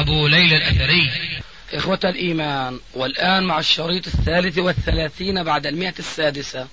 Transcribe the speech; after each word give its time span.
أبو 0.00 0.26
ليلى 0.26 0.56
الأثري. 0.56 1.10
إخوة 1.72 2.00
الإيمان 2.04 2.80
والآن 2.94 3.44
مع 3.44 3.58
الشريط 3.58 4.06
الثالث 4.06 4.58
والثلاثين 4.58 5.44
بعد 5.44 5.66
المئة 5.66 5.94
السادسة 5.98 6.68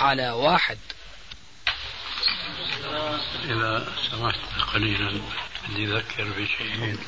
على 0.00 0.30
واحد. 0.30 0.78
إذا 3.44 3.92
سمحت 4.10 4.38
قليلا 4.74 5.20
بدي 5.68 5.84
أذكر 5.84 6.24
بشيء 6.24 6.98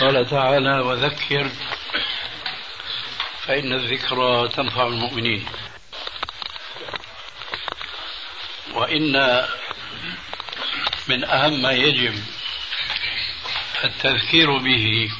قال 0.00 0.30
تعالى 0.30 0.80
وذكر 0.80 1.50
فإن 3.46 3.72
الذكرى 3.72 4.48
تنفع 4.48 4.86
المؤمنين. 4.86 5.44
وإن 8.74 9.44
من 11.08 11.24
أهم 11.24 11.62
ما 11.62 11.72
يجب 11.72 12.14
التذكير 13.84 14.58
به. 14.58 15.10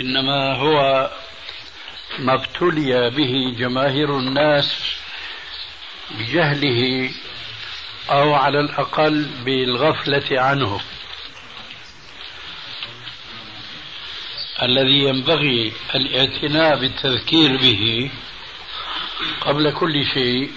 إنما 0.00 0.56
هو 0.56 1.10
ما 2.18 2.34
ابتلي 2.34 3.10
به 3.10 3.54
جماهير 3.58 4.18
الناس 4.18 4.96
بجهله 6.10 7.10
أو 8.10 8.34
على 8.34 8.60
الأقل 8.60 9.28
بالغفلة 9.44 10.40
عنه. 10.40 10.80
الذي 14.62 15.04
ينبغي 15.04 15.72
الاعتناء 15.94 16.76
بالتذكير 16.76 17.56
به 17.56 18.10
قبل 19.40 19.72
كل 19.72 20.06
شيء 20.14 20.52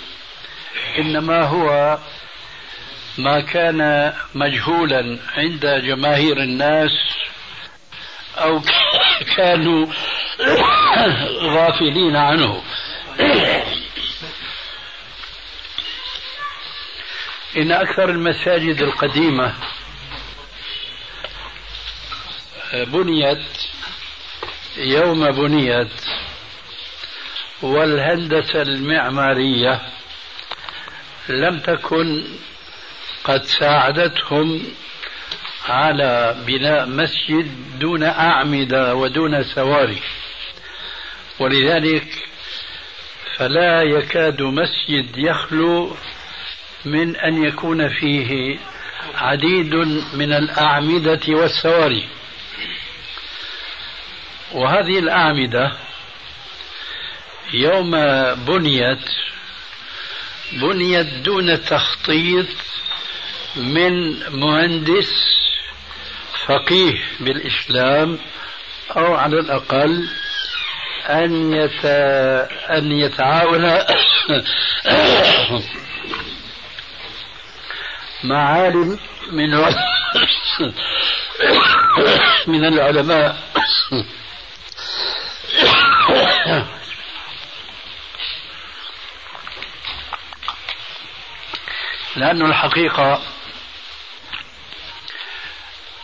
إنما 0.97 1.43
هو 1.43 1.97
ما 3.17 3.39
كان 3.39 4.13
مجهولا 4.35 5.19
عند 5.37 5.65
جماهير 5.65 6.37
الناس 6.37 6.91
أو 8.37 8.61
كانوا 9.37 9.87
غافلين 11.55 12.15
عنه. 12.15 12.63
إن 17.57 17.71
أكثر 17.71 18.09
المساجد 18.09 18.81
القديمة 18.81 19.53
بنيت 22.73 23.45
يوم 24.77 25.31
بنيت 25.31 25.91
والهندسة 27.61 28.61
المعمارية 28.61 29.81
لم 31.29 31.59
تكن 31.59 32.23
قد 33.25 33.43
ساعدتهم 33.43 34.63
على 35.69 36.35
بناء 36.47 36.85
مسجد 36.85 37.79
دون 37.79 38.03
أعمدة 38.03 38.95
ودون 38.95 39.43
سواري. 39.43 40.01
ولذلك 41.39 42.07
فلا 43.37 43.81
يكاد 43.81 44.41
مسجد 44.41 45.17
يخلو 45.17 45.95
من 46.85 47.15
أن 47.15 47.45
يكون 47.45 47.89
فيه 47.89 48.59
عديد 49.15 49.75
من 50.13 50.33
الأعمدة 50.33 51.21
والسواري. 51.29 52.07
وهذه 54.51 54.99
الأعمدة 54.99 55.71
يوم 57.53 57.91
بنيت 58.35 59.09
بنيت 60.53 61.07
دون 61.07 61.63
تخطيط 61.63 62.47
من 63.57 64.19
مهندس 64.39 65.11
فقيه 66.45 67.03
بالإسلام 67.19 68.19
أو 68.97 69.15
على 69.15 69.39
الأقل 69.39 70.07
أن 71.05 71.53
يت... 71.53 71.85
أن 72.69 72.91
يتعاون 72.91 73.63
مع 78.23 78.49
عالم 78.49 78.99
من 79.31 79.55
من 82.47 82.65
العلماء. 82.65 83.37
لأن 92.15 92.41
الحقيقة 92.41 93.21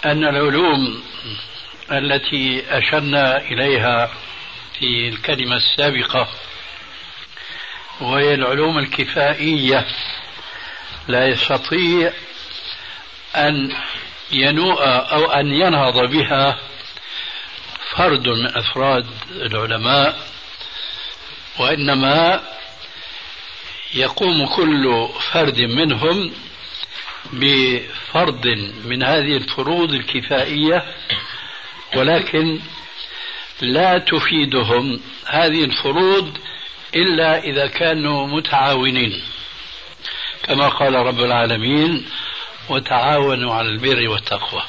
أن 0.05 0.23
العلوم 0.23 1.03
التي 1.91 2.63
أشرنا 2.77 3.37
إليها 3.37 4.11
في 4.79 5.07
الكلمة 5.09 5.55
السابقة 5.55 6.27
وهي 8.01 8.33
العلوم 8.33 8.77
الكفائية 8.79 9.85
لا 11.07 11.27
يستطيع 11.27 12.13
أن 13.35 13.75
ينوء 14.31 14.83
أو 14.87 15.31
أن 15.31 15.47
ينهض 15.47 16.09
بها 16.11 16.57
فرد 17.95 18.27
من 18.27 18.57
أفراد 18.57 19.05
العلماء 19.31 20.27
وإنما 21.59 22.43
يقوم 23.93 24.55
كل 24.55 25.09
فرد 25.31 25.61
منهم 25.61 26.33
بفرض 27.33 28.47
من 28.85 29.03
هذه 29.03 29.37
الفروض 29.37 29.93
الكفائية 29.93 30.85
ولكن 31.95 32.59
لا 33.61 33.97
تفيدهم 33.97 35.01
هذه 35.25 35.63
الفروض 35.63 36.37
إلا 36.95 37.43
إذا 37.43 37.67
كانوا 37.67 38.27
متعاونين. 38.27 39.23
كما 40.43 40.67
قال 40.67 40.93
رب 40.93 41.19
العالمين 41.19 42.05
وتعاونوا 42.69 43.53
على 43.53 43.69
البر 43.69 44.09
والتقوى. 44.09 44.63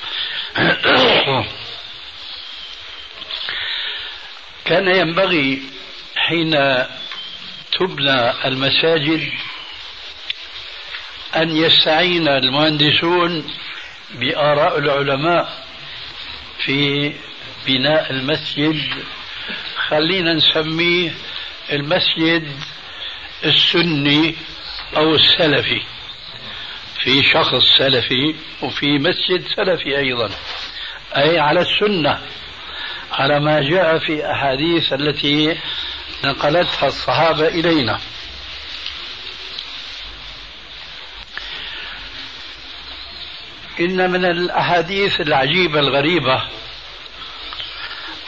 كان 4.64 4.88
ينبغي 4.88 5.62
حين 6.16 6.50
تبنى 7.72 8.46
المساجد 8.46 9.32
أن 11.36 11.56
يستعين 11.56 12.28
المهندسون 12.28 13.44
بآراء 14.14 14.78
العلماء 14.78 15.64
في 16.64 17.12
بناء 17.66 18.10
المسجد. 18.10 18.82
خلينا 19.88 20.34
نسميه 20.34 21.14
المسجد 21.72 22.48
السني 23.44 24.34
أو 24.96 25.14
السلفي. 25.14 25.82
في 27.04 27.22
شخص 27.22 27.78
سلفي 27.78 28.34
وفي 28.62 28.98
مسجد 28.98 29.44
سلفي 29.56 29.98
أيضا. 29.98 30.30
أي 31.16 31.38
على 31.38 31.60
السنة 31.60 32.20
على 33.12 33.40
ما 33.40 33.60
جاء 33.60 33.98
في 33.98 34.32
أحاديث 34.32 34.92
التي 34.92 35.58
نقلتها 36.24 36.86
الصحابة 36.86 37.48
إلينا. 37.48 38.00
إن 43.80 44.10
من 44.10 44.24
الأحاديث 44.24 45.20
العجيبة 45.20 45.80
الغريبة 45.80 46.42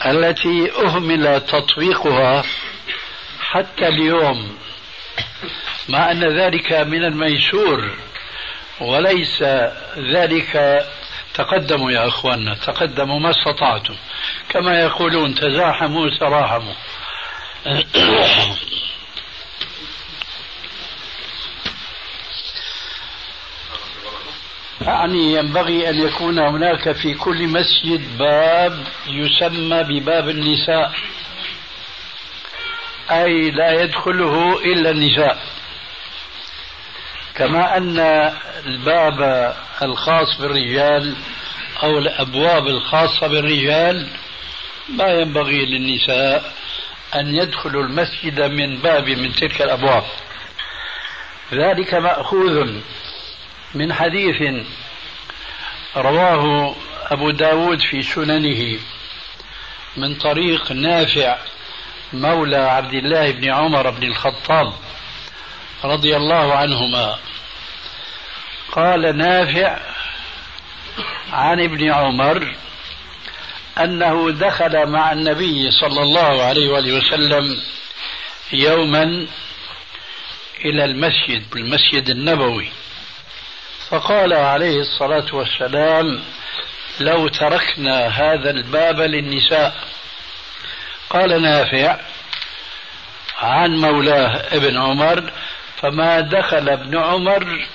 التي 0.06 0.72
أهمل 0.72 1.40
تطبيقها 1.40 2.44
حتى 3.40 3.88
اليوم 3.88 4.56
مع 5.88 6.10
أن 6.10 6.24
ذلك 6.40 6.72
من 6.72 7.04
الميسور 7.04 7.90
وليس 8.80 9.42
ذلك 9.98 10.84
تقدموا 11.34 11.90
يا 11.90 12.08
أخواننا 12.08 12.54
تقدموا 12.54 13.20
ما 13.20 13.30
استطعتم. 13.30 13.94
كما 14.48 14.80
يقولون 14.80 15.34
تزاحموا 15.34 16.10
تراحموا 16.20 16.74
يعني 24.80 25.34
ينبغي 25.34 25.90
أن 25.90 25.98
يكون 25.98 26.38
هناك 26.38 26.92
في 26.92 27.14
كل 27.14 27.48
مسجد 27.48 28.18
باب 28.18 28.84
يسمى 29.06 29.82
بباب 29.82 30.28
النساء. 30.28 30.92
أي 33.10 33.50
لا 33.50 33.82
يدخله 33.82 34.64
إلا 34.64 34.90
النساء. 34.90 35.38
كما 37.34 37.76
أن 37.76 37.98
الباب 38.66 39.54
الخاص 39.82 40.40
بالرجال 40.40 41.14
أو 41.82 41.98
الأبواب 41.98 42.66
الخاصة 42.66 43.26
بالرجال 43.26 44.08
ما 44.88 45.08
ينبغي 45.08 45.66
للنساء 45.66 46.52
أن 47.14 47.34
يدخلوا 47.34 47.82
المسجد 47.82 48.40
من 48.40 48.76
باب 48.76 49.08
من 49.08 49.34
تلك 49.34 49.62
الأبواب. 49.62 50.04
ذلك 51.52 51.94
مأخوذ 51.94 52.80
من 53.74 53.92
حديث 53.92 54.64
رواه 55.96 56.76
أبو 57.10 57.30
داود 57.30 57.80
في 57.80 58.02
سننه 58.02 58.78
من 59.96 60.14
طريق 60.14 60.72
نافع 60.72 61.38
مولى 62.12 62.56
عبد 62.56 62.94
الله 62.94 63.30
بن 63.30 63.50
عمر 63.50 63.90
بن 63.90 64.02
الخطاب 64.02 64.72
رضي 65.84 66.16
الله 66.16 66.54
عنهما. 66.54 67.18
قال 68.72 69.16
نافع 69.16 69.78
عن 71.32 71.60
ابن 71.60 71.90
عمر 71.90 72.56
أنه 73.78 74.30
دخل 74.30 74.86
مع 74.86 75.12
النبي 75.12 75.70
صلى 75.70 76.02
الله 76.02 76.42
عليه 76.42 76.70
وآله 76.70 76.92
وسلم 76.92 77.62
يوما 78.52 79.26
إلى 80.64 80.84
المسجد 80.84 81.56
المسجد 81.56 82.10
النبوي. 82.10 82.68
فقال 83.94 84.32
عليه 84.32 84.80
الصلاة 84.80 85.26
والسلام 85.32 86.20
لو 87.00 87.28
تركنا 87.28 88.06
هذا 88.06 88.50
الباب 88.50 89.00
للنساء. 89.00 89.74
قال 91.10 91.42
نافع. 91.42 91.96
عن 93.38 93.76
مولاه 93.76 94.56
ابن 94.56 94.76
عمر 94.78 95.32
فما 95.76 96.20
دخل 96.20 96.68
ابن 96.68 96.98
عمر 96.98 97.66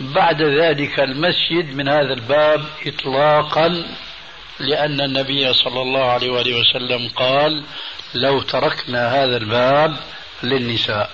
بعد 0.00 0.42
ذلك 0.42 1.00
المسجد 1.00 1.74
من 1.74 1.88
هذا 1.88 2.12
الباب 2.12 2.64
إطلاقا 2.86 3.84
لأن 4.60 5.00
النبي 5.00 5.52
صلى 5.52 5.82
الله 5.82 6.10
عليه 6.10 6.30
وآله 6.30 6.60
وسلم 6.60 7.08
قال 7.08 7.62
لو 8.14 8.40
تركنا 8.40 9.24
هذا 9.24 9.36
الباب 9.36 9.96
للنساء. 10.42 11.10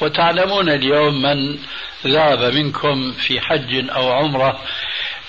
وتعلمون 0.00 0.68
اليوم 0.68 1.22
من 1.22 1.58
ذهب 2.06 2.54
منكم 2.54 3.12
في 3.12 3.40
حج 3.40 3.90
أو 3.90 4.12
عمرة 4.12 4.60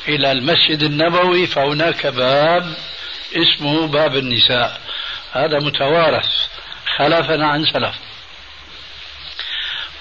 إلى 0.08 0.32
المسجد 0.32 0.84
النبوي 0.84 1.48
فهناك 1.48 2.08
باب 2.08 2.74
اسمه 3.36 3.88
باب 3.88 4.16
النساء. 4.16 4.82
هذا 5.32 5.60
متوارث 5.60 6.48
خلفا 6.98 7.46
عن 7.46 7.66
سلف. 7.66 7.96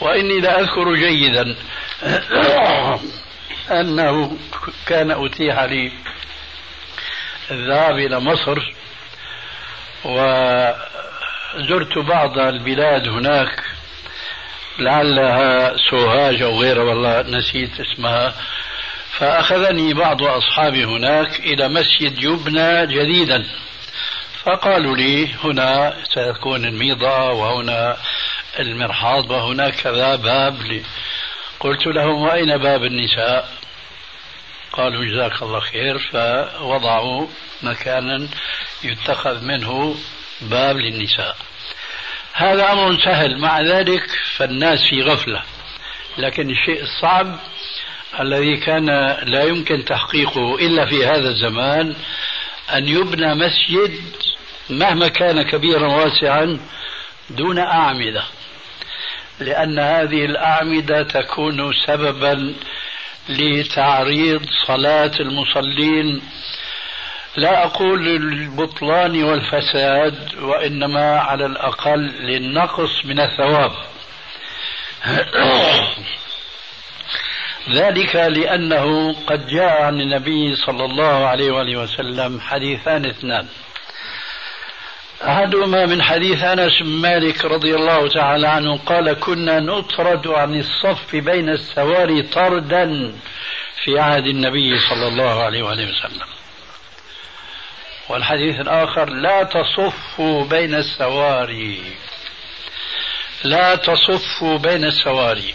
وإني 0.01 0.41
لأذكر 0.41 0.95
جيدا 0.95 1.57
أنه 3.81 4.39
كان 4.87 5.11
أتيح 5.11 5.63
لي 5.63 5.93
الذهاب 7.51 7.99
إلى 7.99 8.21
مصر 8.21 8.73
وزرت 10.05 10.79
بعض 11.99 12.39
البلاد 12.39 13.09
هناك 13.09 13.70
لعلها 14.81 15.77
سوهاج 15.91 16.43
أو 16.43 16.61
غيرها 16.61 16.83
والله 16.83 17.23
نسيت 17.23 17.81
اسمها. 17.81 18.35
فأخذني 19.19 19.95
بعض 19.95 20.23
أصحابي 20.23 20.85
هناك 20.85 21.41
إلى 21.41 21.69
مسجد 21.69 22.23
يبنى 22.23 22.87
جديدا. 22.87 23.47
فقالوا 24.43 24.97
لي 24.97 25.35
هنا 25.45 25.97
سيكون 26.15 26.65
الميضة 26.65 27.31
وهنا 27.31 27.97
المرحاض 28.59 29.31
وهناك 29.31 29.75
كذا 29.75 30.17
باب 30.17 30.63
لي. 30.63 30.83
قلت 31.61 31.87
لهم 31.87 32.23
وأين 32.23 32.57
باب 32.57 32.85
النساء؟ 32.85 33.49
قالوا 34.73 35.05
جزاك 35.05 35.43
الله 35.43 35.61
خير. 35.61 35.99
فوضعوا 35.99 37.27
مكانا 37.63 38.29
يتخذ 38.85 39.45
منه 39.45 39.97
باب 40.41 40.77
للنساء. 40.77 41.37
هذا 42.41 42.73
أمر 42.73 42.99
سهل. 43.05 43.39
مع 43.39 43.61
ذلك 43.61 44.07
فالناس 44.37 44.79
في 44.91 45.03
غفلة. 45.03 45.43
لكن 46.19 46.51
الشيء 46.51 46.83
الصعب 46.83 47.39
الذي 48.21 48.57
كان 48.57 48.87
لا 49.23 49.45
يمكن 49.45 49.85
تحقيقه 49.85 50.55
إلا 50.55 50.87
في 50.87 51.07
هذا 51.07 51.29
الزمان 51.29 51.95
أن 52.75 52.89
يبنى 52.89 53.35
مسجد 53.35 54.01
مهما 54.71 55.09
كان 55.09 55.43
كبيرا 55.43 55.87
واسعا 55.87 56.61
دون 57.31 57.59
أعمدة. 57.59 58.25
لأن 59.41 59.79
هذه 59.79 60.25
الأعمدة 60.25 61.03
تكون 61.03 61.73
سببا 61.87 62.55
لتعريض 63.29 64.47
صلاة 64.67 65.13
المصلين 65.21 66.23
لا 67.37 67.65
أقول 67.65 68.05
للبطلان 68.05 69.23
والفساد 69.23 70.35
وإنما 70.43 71.21
على 71.21 71.47
الأقل 71.47 72.01
للنقص 72.01 73.05
من 73.05 73.21
الثواب. 73.21 73.73
ذلك 77.71 78.17
لأنه 78.17 79.13
قد 79.27 79.47
جاء 79.47 79.83
عن 79.83 80.01
النبي 80.01 80.57
صلى 80.57 80.85
الله 80.85 81.27
عليه 81.27 81.51
وآله 81.51 81.77
وسلم 81.77 82.41
حديثان 82.41 83.07
اثنان. 83.07 83.47
أحدهما 85.29 85.87
من 85.87 86.03
حديث 86.03 86.45
أنس 86.45 86.83
بن 86.83 86.89
مالك 86.89 87.45
رضي 87.45 87.75
الله 87.75 88.09
تعالى 88.09 88.49
عنه 88.49 88.79
قال 88.79 89.13
كنا 89.13 89.61
نطرد 89.61 90.27
عن 90.27 90.61
الصف 90.61 91.17
بين 91.17 91.49
السواري 91.49 92.23
طردا 92.23 93.15
في 93.85 93.99
عهد 93.99 94.27
النبي 94.27 94.79
صلى 94.79 95.09
الله 95.09 95.43
عليه 95.45 95.63
وآله 95.63 95.85
وسلم. 95.91 96.40
والحديث 98.11 98.61
الآخر 98.61 99.11
لا 99.11 99.43
تصفوا 99.43 100.45
بين 100.45 100.75
السواري. 100.75 101.83
لا 103.45 103.75
تصفوا 103.75 104.59
بين 104.59 104.85
السواري. 104.85 105.55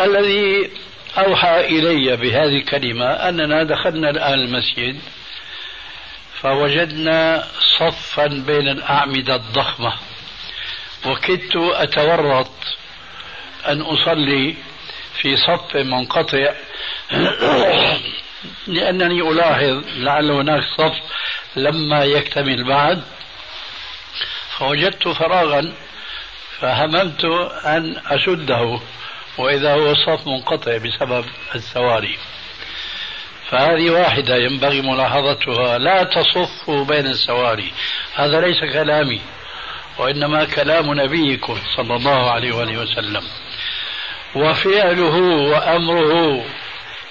الذي 0.00 0.70
أوحى 1.18 1.60
إلي 1.60 2.16
بهذه 2.16 2.56
الكلمة 2.56 3.06
أننا 3.06 3.62
دخلنا 3.62 4.10
الآن 4.10 4.34
المسجد 4.34 5.00
فوجدنا 6.40 7.48
صفا 7.78 8.26
بين 8.26 8.68
الأعمدة 8.68 9.34
الضخمة. 9.34 9.92
وكدت 11.06 11.56
أتورط 11.56 12.52
أن 13.68 13.80
أصلي 13.80 14.54
في 15.20 15.36
صف 15.36 15.76
منقطع. 15.76 16.52
لأنني 18.66 19.20
ألاحظ 19.20 19.84
لعل 19.96 20.30
هناك 20.30 20.62
صف 20.78 20.94
لما 21.56 22.04
يكتمل 22.04 22.64
بعد. 22.64 23.02
فوجدت 24.58 25.08
فراغا 25.08 25.72
فهممت 26.60 27.24
أن 27.64 27.96
أسده 28.06 28.80
وإذا 29.38 29.74
هو 29.74 29.94
صف 29.94 30.26
منقطع 30.26 30.76
بسبب 30.76 31.24
السواري. 31.54 32.18
فهذه 33.50 33.90
واحدة 33.90 34.36
ينبغي 34.36 34.80
ملاحظتها. 34.80 35.78
لا 35.78 36.02
تصفوا 36.02 36.84
بين 36.84 37.06
السواري. 37.06 37.72
هذا 38.14 38.40
ليس 38.40 38.72
كلامي 38.72 39.20
وإنما 39.98 40.44
كلام 40.44 41.00
نبيكم 41.00 41.58
صلى 41.76 41.96
الله 41.96 42.30
عليه 42.30 42.52
وآله 42.52 42.78
وسلم. 42.78 43.22
وفعله 44.34 45.16
وأمره 45.22 46.44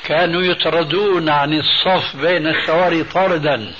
كانوا 0.05 0.41
يطردون 0.43 1.29
عن 1.29 1.53
الصف 1.53 2.15
بين 2.15 2.47
السواري 2.47 3.03
طردا 3.03 3.73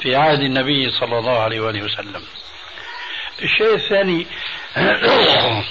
في 0.00 0.16
عهد 0.16 0.40
النبي 0.40 0.90
صلى 0.90 1.18
الله 1.18 1.38
عليه 1.38 1.60
وآله 1.60 1.82
وسلم. 1.82 2.22
الشيء 3.42 3.74
الثاني 3.74 4.26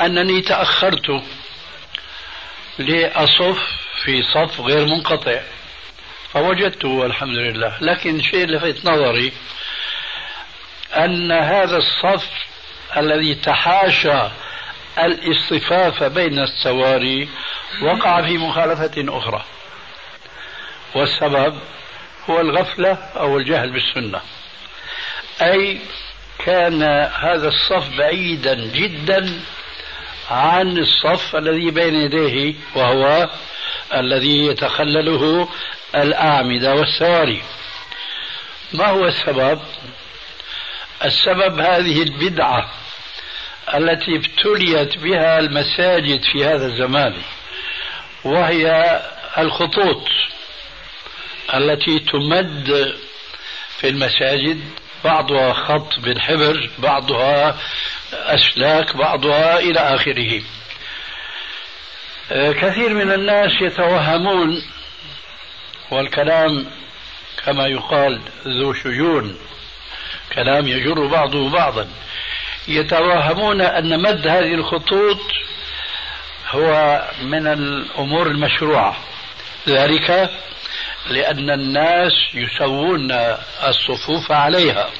أنني 0.00 0.42
تأخرت 0.42 1.22
لأصف 2.78 3.58
في 4.04 4.22
صف 4.22 4.60
غير 4.60 4.86
منقطع 4.86 5.40
فوجدته 6.32 6.88
والحمد 6.88 7.36
لله. 7.36 7.76
لكن 7.80 8.20
اللي 8.34 8.56
لفت 8.56 8.86
نظري 8.86 9.32
أن 10.96 11.32
هذا 11.32 11.76
الصف 11.76 12.28
الذي 12.96 13.34
تحاشى 13.34 14.28
الاصطفاف 14.98 16.02
بين 16.02 16.38
السواري 16.38 17.28
وقع 17.82 18.22
في 18.22 18.38
مخالفة 18.38 19.18
أخرى. 19.18 19.44
والسبب 20.94 21.58
هو 22.30 22.40
الغفلة 22.40 22.92
أو 23.16 23.38
الجهل 23.38 23.70
بالسنة. 23.70 24.20
أي 25.42 25.80
كان 26.38 26.82
هذا 27.18 27.48
الصف 27.48 27.96
بعيدا 27.98 28.54
جدا 28.54 29.40
عن 30.30 30.78
الصف 30.78 31.36
الذي 31.36 31.70
بين 31.70 31.94
يديه 31.94 32.54
وهو 32.74 33.28
الذي 33.94 34.46
يتخلله 34.46 35.48
الأعمدة 35.94 36.74
والسواري. 36.74 37.42
ما 38.72 38.86
هو 38.86 39.06
السبب؟ 39.06 39.60
السبب 41.04 41.58
هذه 41.58 42.02
البدعة 42.02 42.70
التي 43.74 44.16
ابتليت 44.16 44.98
بها 44.98 45.38
المساجد 45.38 46.20
في 46.32 46.44
هذا 46.44 46.66
الزمان 46.66 47.14
وهي 48.24 49.00
الخطوط 49.38 50.08
التي 51.54 51.98
تمد 51.98 52.94
في 53.78 53.88
المساجد 53.88 54.60
بعضها 55.04 55.52
خط 55.52 55.98
بالحبر 55.98 56.70
بعضها 56.78 57.56
أسلاك 58.12 58.96
بعضها 58.96 59.58
إلى 59.58 59.80
آخره. 59.80 60.42
آه، 62.32 62.52
كثير 62.52 62.94
من 62.94 63.12
الناس 63.12 63.52
يتوهمون 63.60 64.62
والكلام 65.90 66.66
كما 67.44 67.66
يقال 67.66 68.20
ذو 68.46 68.72
شجون 68.72 69.36
كلام 70.34 70.68
يجر 70.68 71.06
بعضه 71.06 71.50
بعضا. 71.50 71.88
يتوهمون 72.68 73.60
أن 73.60 74.02
مد 74.02 74.26
هذه 74.26 74.54
الخطوط 74.54 75.20
هو 76.50 77.02
من 77.22 77.46
الأمور 77.46 78.26
المشروعة. 78.26 78.96
ذلك 79.68 80.30
لأن 81.10 81.50
الناس 81.50 82.12
يسوون 82.34 83.12
الصفوف 83.68 84.32
عليها. 84.32 84.90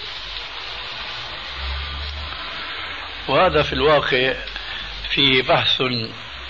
وهذا 3.28 3.62
في 3.62 3.72
الواقع 3.72 4.34
في 5.10 5.42
بحث 5.42 5.82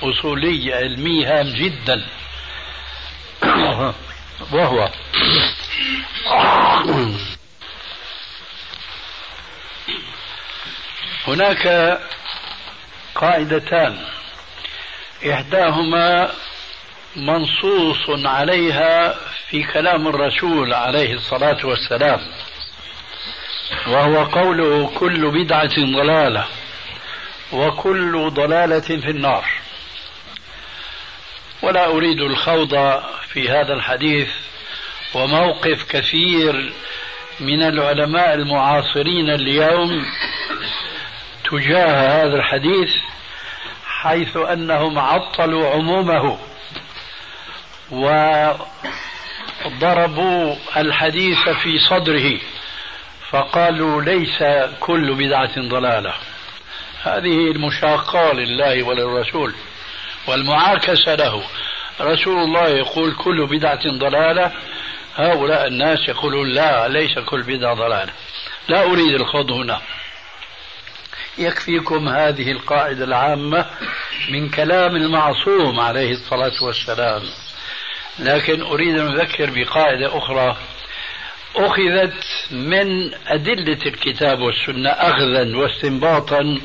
أصولي 0.02 0.74
علمي 0.74 1.26
هام 1.26 1.48
جدا. 1.48 2.06
وهو. 4.52 4.88
هناك 11.26 11.98
قاعدتان. 13.14 13.98
إحداهما 15.30 16.30
منصوص 17.16 18.26
عليها 18.26 19.14
في 19.48 19.62
كلام 19.62 20.08
الرسول 20.08 20.74
عليه 20.74 21.14
الصلاة 21.14 21.66
والسلام 21.66 22.20
وهو 23.86 24.24
قوله 24.24 24.92
كل 24.94 25.30
بدعة 25.30 25.74
ضلالة 25.78 26.46
وكل 27.52 28.30
ضلالة 28.30 28.80
في 28.80 29.10
النار. 29.10 29.44
ولا 31.62 31.86
أريد 31.86 32.20
الخوض 32.20 33.02
في 33.28 33.48
هذا 33.48 33.72
الحديث 33.74 34.28
وموقف 35.14 35.84
كثير 35.90 36.72
من 37.40 37.62
العلماء 37.62 38.34
المعاصرين 38.34 39.30
اليوم 39.30 40.06
تجاه 41.50 42.22
هذا 42.22 42.36
الحديث 42.36 42.90
حيث 43.86 44.36
أنهم 44.36 44.98
عطلوا 44.98 45.70
عمومه 45.70 46.38
وضربوا 49.64 50.56
الحديث 50.76 51.48
في 51.48 51.78
صدره 51.78 52.40
فقالوا 53.30 54.02
ليس 54.02 54.42
كل 54.80 55.14
بدعة 55.14 55.68
ضلالة. 55.68 56.14
هذه 57.02 57.50
المشاقة 57.50 58.32
لله 58.32 58.82
وللرسول 58.82 59.54
والمعاكسة 60.26 61.14
له. 61.14 61.42
رسول 62.00 62.38
الله 62.38 62.68
يقول 62.68 63.14
كل 63.14 63.46
بدعة 63.46 63.98
ضلالة 63.98 64.52
هؤلاء 65.16 65.66
الناس 65.66 66.08
يقولون 66.08 66.48
لا 66.48 66.88
ليس 66.88 67.18
كل 67.18 67.42
بدعة 67.42 67.74
ضلالة. 67.74 68.12
لا 68.68 68.82
أريد 68.82 69.14
الخوض 69.14 69.50
هنا. 69.50 69.80
يكفيكم 71.38 72.08
هذه 72.08 72.52
القاعدة 72.52 73.04
العامة 73.04 73.66
من 74.30 74.48
كلام 74.48 74.96
المعصوم 74.96 75.80
عليه 75.80 76.12
الصلاة 76.12 76.64
والسلام. 76.66 77.22
لكن 78.18 78.62
أريد 78.62 78.98
أن 78.98 79.20
أذكر 79.20 79.50
بقاعدة 79.50 80.18
أخرى. 80.18 80.56
أخذت 81.56 82.24
من 82.50 83.14
أدلة 83.26 83.78
الكتاب 83.86 84.40
والسنة 84.40 84.90
أخذا 84.90 85.56
واستنباطا 85.56 86.58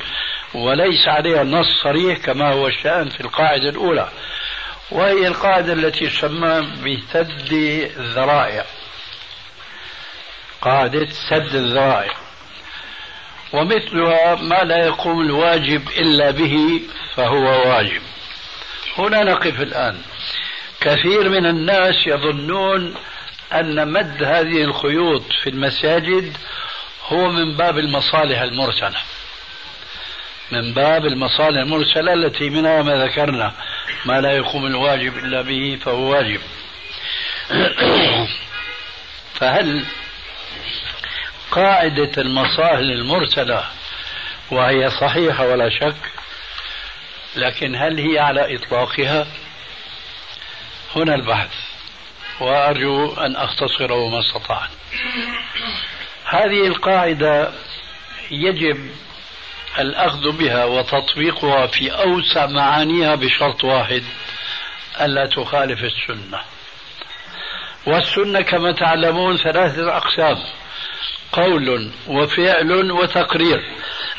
وليس 0.54 1.08
عليها 1.08 1.44
نص 1.44 1.66
صريح 1.84 2.18
كما 2.18 2.52
هو 2.52 2.66
الشأن 2.66 3.08
في 3.08 3.20
القاعدة 3.20 3.68
الأولى. 3.68 4.08
وهي 4.90 5.26
القاعدة 5.26 5.72
التي 5.72 6.06
تسمى 6.06 6.60
بسد 6.60 7.52
الذرائع. 7.96 8.64
قاعدة 10.62 11.08
سد 11.30 11.54
الذرائع. 11.54 12.29
ومثلها 13.52 14.34
ما 14.34 14.64
لا 14.64 14.86
يقوم 14.86 15.20
الواجب 15.20 15.88
إلا 15.88 16.30
به 16.30 16.80
فهو 17.14 17.68
واجب. 17.68 18.02
هنا 18.98 19.24
نقف 19.24 19.60
الآن. 19.60 19.98
كثير 20.80 21.28
من 21.28 21.46
الناس 21.46 22.06
يظنون 22.06 22.94
أن 23.52 23.92
مد 23.92 24.22
هذه 24.22 24.62
الخيوط 24.62 25.22
في 25.42 25.50
المساجد 25.50 26.36
هو 27.06 27.30
من 27.30 27.56
باب 27.56 27.78
المصالح 27.78 28.40
المرسلة. 28.40 28.98
من 30.52 30.72
باب 30.72 31.06
المصالح 31.06 31.58
المرسلة 31.58 32.12
التي 32.12 32.50
منها 32.50 32.82
ما 32.82 33.04
ذكرنا. 33.04 33.52
ما 34.04 34.20
لا 34.20 34.32
يقوم 34.32 34.66
الواجب 34.66 35.18
إلا 35.18 35.42
به 35.42 35.78
فهو 35.84 36.10
واجب. 36.10 36.40
فهل 39.40 39.84
قاعدة 41.50 42.12
المصالح 42.18 42.78
المرسلة 42.78 43.64
وهي 44.50 44.90
صحيحة 44.90 45.46
ولا 45.46 45.70
شك 45.70 46.10
لكن 47.36 47.76
هل 47.76 47.98
هي 47.98 48.18
على 48.18 48.54
إطلاقها؟ 48.54 49.26
هنا 50.96 51.14
البحث 51.14 51.50
وأرجو 52.40 53.12
أن 53.12 53.36
أختصره 53.36 54.08
ما 54.08 54.20
استطعت. 54.20 54.70
هذه 56.24 56.66
القاعدة 56.66 57.52
يجب 58.30 58.90
الأخذ 59.78 60.32
بها 60.32 60.64
وتطبيقها 60.64 61.66
في 61.66 61.90
أوسع 61.90 62.46
معانيها 62.46 63.14
بشرط 63.14 63.64
واحد 63.64 64.02
ألا 65.00 65.26
تخالف 65.26 65.84
السنة. 65.84 66.40
والسنة 67.86 68.40
كما 68.40 68.72
تعلمون 68.72 69.36
ثلاثة 69.36 69.96
أقسام. 69.96 70.38
قول 71.32 71.90
وفعل 72.08 72.92
وتقرير. 72.92 73.62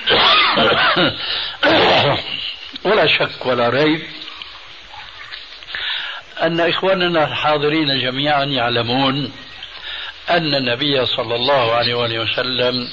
ولا 2.86 3.08
شك 3.08 3.46
ولا 3.46 3.70
ريب 3.70 4.02
أن 6.42 6.60
إخواننا 6.60 7.28
الحاضرين 7.28 8.00
جميعا 8.00 8.44
يعلمون 8.44 9.32
أن 10.30 10.56
النبي 10.56 11.06
صلى 11.06 11.36
الله 11.36 11.74
عليه 11.74 12.20
وسلم 12.20 12.88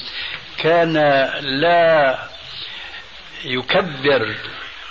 كان 0.57 0.93
لا 1.41 2.19
يكبر 3.45 4.35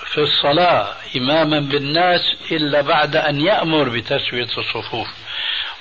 في 0.06 0.18
الصلاة 0.18 0.94
إماما 1.16 1.60
بالناس 1.60 2.20
إلا 2.52 2.80
بعد 2.80 3.16
أن 3.16 3.40
يأمر 3.40 3.88
بتسوية 3.88 4.48
الصفوف. 4.58 5.08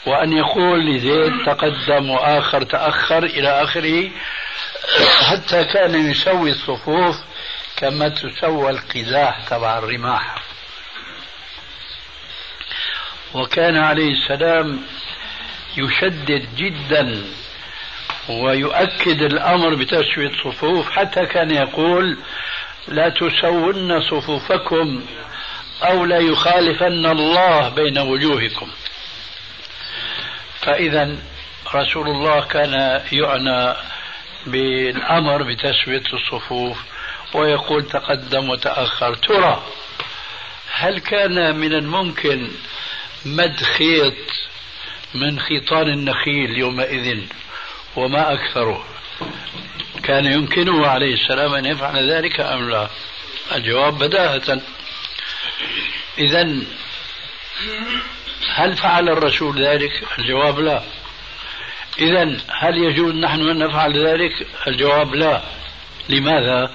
وأن 0.05 0.33
يقول 0.33 0.85
لزيد 0.85 1.45
تقدم 1.45 2.09
وآخر 2.09 2.63
تأخر 2.63 3.23
إلى 3.23 3.63
آخره 3.63 4.09
حتى 5.29 5.63
كان 5.63 6.11
يسوي 6.11 6.51
الصفوف 6.51 7.15
كما 7.77 8.09
تسوى 8.09 8.69
القزاح 8.69 9.39
تبع 9.49 9.77
الرماح. 9.77 10.35
وكان 13.33 13.77
عليه 13.77 14.11
السلام 14.11 14.81
يشدد 15.77 16.47
جدا 16.55 17.23
ويؤكد 18.29 19.21
الأمر 19.21 19.75
بتسوية 19.75 20.29
الصفوف 20.29 20.91
حتى 20.91 21.25
كان 21.25 21.51
يقول 21.51 22.17
لا 22.87 23.09
تسون 23.09 24.01
صفوفكم 24.01 25.05
أو 25.83 26.05
لا 26.05 26.17
يخالفن 26.17 27.05
الله 27.05 27.69
بين 27.69 27.97
وجوهكم. 27.99 28.71
فإذا 30.67 31.17
رسول 31.75 32.07
الله 32.07 32.45
كان 32.45 33.01
يعنى 33.11 33.73
بالأمر 34.45 35.43
بتسوية 35.43 36.03
الصفوف 36.13 36.77
ويقول 37.33 37.87
تقدم 37.87 38.49
وتأخر. 38.49 39.15
ترى 39.15 39.63
هل 40.73 40.99
كان 40.99 41.55
من 41.55 41.73
الممكن 41.73 42.51
مد 43.25 43.63
خيط 43.63 44.13
من 45.13 45.39
خيطان 45.39 45.87
النخيل 45.87 46.57
يومئذ؟ 46.57 47.19
وما 47.95 48.33
أكثره؟ 48.33 48.85
كان 50.03 50.25
يمكنه 50.25 50.87
عليه 50.87 51.13
السلام 51.13 51.53
أن 51.53 51.65
يفعل 51.65 52.11
ذلك 52.11 52.39
أم 52.39 52.69
لا؟ 52.69 52.89
الجواب 53.55 53.97
بداهة. 53.97 54.61
إذا 56.17 56.61
هل 58.55 58.77
فعل 58.77 59.09
الرسول 59.09 59.63
ذلك؟ 59.63 60.03
الجواب 60.19 60.59
لا 60.59 60.83
إذا 61.99 62.37
هل 62.49 62.77
يجوز 62.77 63.15
نحن 63.15 63.49
أن 63.49 63.57
نفعل 63.57 64.07
ذلك؟ 64.07 64.47
الجواب 64.67 65.15
لا 65.15 65.41
لماذا؟ 66.09 66.71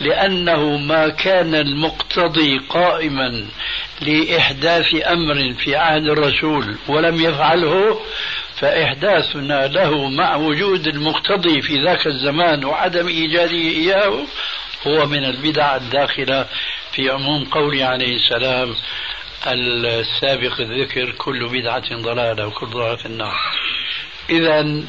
لأنه 0.00 0.76
ما 0.76 1.08
كان 1.08 1.54
المقتضي 1.54 2.58
قائما 2.58 3.46
لإحداث 4.00 4.86
أمر 5.06 5.54
في 5.58 5.76
عهد 5.76 6.08
الرسول 6.08 6.76
ولم 6.88 7.20
يفعله 7.20 8.00
فإحداثنا 8.56 9.66
له 9.66 10.08
مع 10.08 10.36
وجود 10.36 10.86
المقتضي 10.86 11.62
في 11.62 11.84
ذاك 11.84 12.06
الزمان 12.06 12.64
وعدم 12.64 13.06
إيجاده 13.06 13.52
إياه 13.52 14.26
هو 14.86 15.06
من 15.06 15.24
البدع 15.24 15.76
الداخلة 15.76 16.46
في 16.92 17.10
عموم 17.10 17.44
قوله 17.44 17.84
عليه 17.84 18.16
السلام 18.16 18.74
السابق 19.46 20.60
الذكر 20.60 21.10
كل 21.10 21.48
بدعة 21.48 21.96
ضلالة 21.96 22.46
وكل 22.46 22.66
ضلالة 22.66 22.96
في 22.96 23.06
النار. 23.06 23.34
إذا 24.30 24.82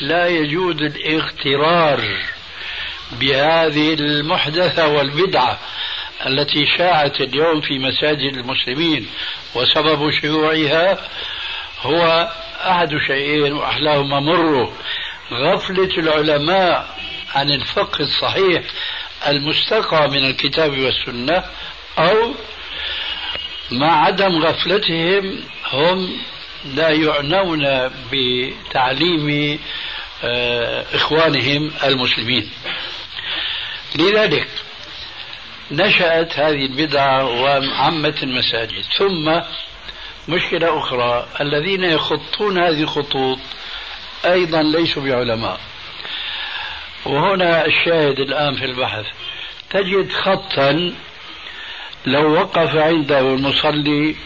لا 0.00 0.28
يجوز 0.28 0.76
الاغترار 0.82 2.00
بهذه 3.12 3.94
المحدثة 3.94 4.88
والبدعة 4.88 5.58
التي 6.26 6.66
شاعت 6.78 7.20
اليوم 7.20 7.60
في 7.60 7.78
مساجد 7.78 8.34
المسلمين 8.34 9.08
وسبب 9.54 10.10
شيوعها 10.10 10.98
هو 11.82 12.32
أحد 12.60 12.98
شيئين 13.06 13.52
وأحلاهما 13.52 14.20
مر 14.20 14.72
غفلة 15.32 15.98
العلماء 15.98 16.96
عن 17.34 17.50
الفقه 17.50 18.00
الصحيح 18.00 18.62
المستقى 19.26 20.08
من 20.08 20.24
الكتاب 20.24 20.78
والسنة 20.78 21.44
أو 21.98 22.34
مع 23.78 24.04
عدم 24.06 24.38
غفلتهم 24.38 25.40
هم 25.72 26.16
لا 26.74 26.88
يعنون 26.88 27.90
بتعليم 28.12 29.58
آه، 30.24 30.84
إخوانهم 30.94 31.70
المسلمين. 31.84 32.50
لذلك 33.98 34.48
نشأت 35.70 36.38
هذه 36.38 36.66
البدعة 36.66 37.24
وعمت 37.24 38.22
المساجد. 38.22 38.84
ثم 38.98 39.40
مشكلة 40.28 40.78
أخرى 40.78 41.28
الذين 41.40 41.84
يخطون 41.84 42.58
هذه 42.58 42.82
الخطوط 42.82 43.38
أيضا 44.24 44.62
ليسوا 44.62 45.02
بعلماء. 45.02 45.60
وهنا 47.06 47.66
الشاهد 47.66 48.20
الآن 48.20 48.56
في 48.56 48.64
البحث. 48.64 49.06
تجد 49.70 50.12
خطا 50.12 50.94
لو 52.06 52.32
وقف 52.32 52.76
عنده 52.76 53.20
المصلي 53.20 54.16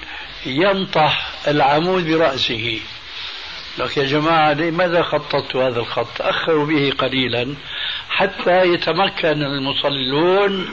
ينطح 0.47 1.33
العمود 1.49 2.11
برأسه. 2.11 2.81
لك 3.79 3.97
يا 3.97 4.05
جماعة 4.05 4.53
لماذا 4.53 5.03
خططت 5.03 5.57
هذا 5.57 5.81
الخط؟ 5.81 6.07
تأخروا 6.17 6.67
به 6.67 6.93
قليلا 6.99 7.55
حتى 8.09 8.63
يتمكن 8.63 9.43
المصلون 9.43 10.69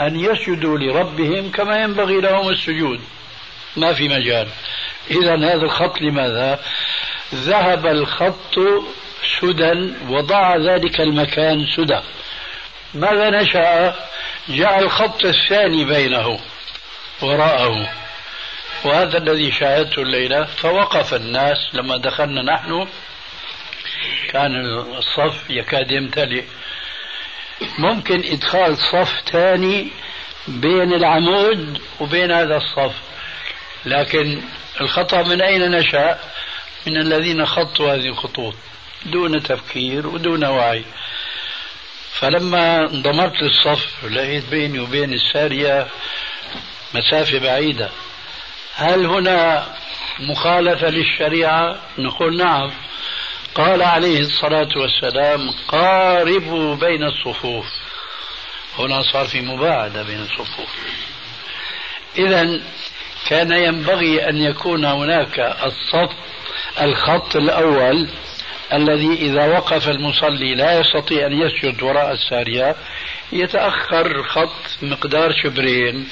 أن 0.00 0.20
يسجدوا 0.20 0.78
لربهم 0.78 1.50
كما 1.50 1.82
ينبغي 1.82 2.20
لهم 2.20 2.48
السجود. 2.48 3.00
ما 3.76 3.92
في 3.92 4.08
مجال. 4.08 4.48
إذا 5.10 5.34
هذا 5.36 5.62
الخط 5.64 6.00
لماذا؟ 6.00 6.60
ذهب 7.34 7.86
الخط 7.86 8.58
سدى 9.40 9.92
وضع 10.08 10.56
ذلك 10.56 11.00
المكان 11.00 11.66
سدى. 11.76 12.00
ماذا 12.94 13.30
نشأ؟ 13.30 13.94
جاء 14.48 14.78
الخط 14.78 15.24
الثاني 15.24 15.84
بينه 15.84 16.40
وراءه. 17.22 17.92
وهذا 18.84 19.18
الذي 19.18 19.52
شاهدته 19.52 20.02
الليلة 20.02 20.44
فوقف 20.44 21.14
الناس 21.14 21.56
لما 21.72 21.96
دخلنا 21.96 22.42
نحن. 22.42 22.88
كان 24.28 24.64
الصف 24.98 25.50
يكاد 25.50 25.90
يمتلئ. 25.90 26.44
ممكن 27.78 28.22
إدخال 28.24 28.76
صف 28.78 29.22
ثاني 29.32 29.88
بين 30.48 30.92
العمود 30.92 31.80
وبين 32.00 32.32
هذا 32.32 32.56
الصف. 32.56 32.94
لكن 33.84 34.42
الخطأ 34.80 35.22
من 35.22 35.42
أين 35.42 35.70
نشأ؟ 35.70 36.18
من 36.86 36.96
الذين 36.96 37.46
خطوا 37.46 37.94
هذه 37.94 38.06
الخطوط 38.06 38.54
دون 39.06 39.42
تفكير 39.42 40.06
ودون 40.06 40.44
وعي. 40.44 40.84
فلما 42.12 42.80
انضمرت 42.80 43.42
للصف 43.42 44.04
لقيت 44.04 44.44
بيني 44.50 44.78
وبين 44.78 45.12
السارية 45.12 45.86
مسافة 46.94 47.38
بعيدة. 47.38 47.90
هل 48.74 49.06
هنا 49.06 49.66
مخالفة 50.18 50.88
للشريعة؟ 50.88 51.78
نقول 51.98 52.36
نعم. 52.36 52.70
قال 53.54 53.82
عليه 53.82 54.20
الصلاة 54.20 54.68
والسلام 54.76 55.50
قاربوا 55.68 56.76
بين 56.76 57.04
الصفوف. 57.04 57.66
هنا 58.78 59.02
صار 59.02 59.26
في 59.26 59.40
مباعدة 59.40 60.02
بين 60.02 60.20
الصفوف. 60.20 60.76
إذا 62.18 62.60
كان 63.26 63.52
ينبغي 63.52 64.28
أن 64.28 64.36
يكون 64.36 64.84
هناك 64.84 65.38
الصف 65.38 66.10
الخط 66.80 67.36
الأول 67.36 68.08
الذي 68.72 69.14
إذا 69.14 69.46
وقف 69.46 69.88
المصلي 69.88 70.54
لا 70.54 70.80
يستطيع 70.80 71.26
أن 71.26 71.32
يسجد 71.32 71.82
وراء 71.82 72.12
السارية 72.12 72.76
يتأخر 73.32 74.22
خط 74.22 74.82
مقدار 74.82 75.32
شبرين 75.32 76.08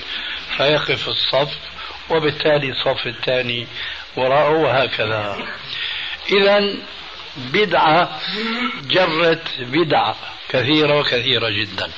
فيقف 0.57 1.09
الصف 1.09 1.59
وبالتالي 2.11 2.71
الصف 2.71 3.07
الثاني 3.07 3.67
وراءه 4.17 4.51
وهكذا. 4.51 5.37
إذا 6.33 6.75
بدعة 7.37 8.21
جرت 8.89 9.49
بدعة 9.61 10.17
كثيرة 10.49 10.99
وكثيرة 10.99 11.51
جدا. 11.51 11.91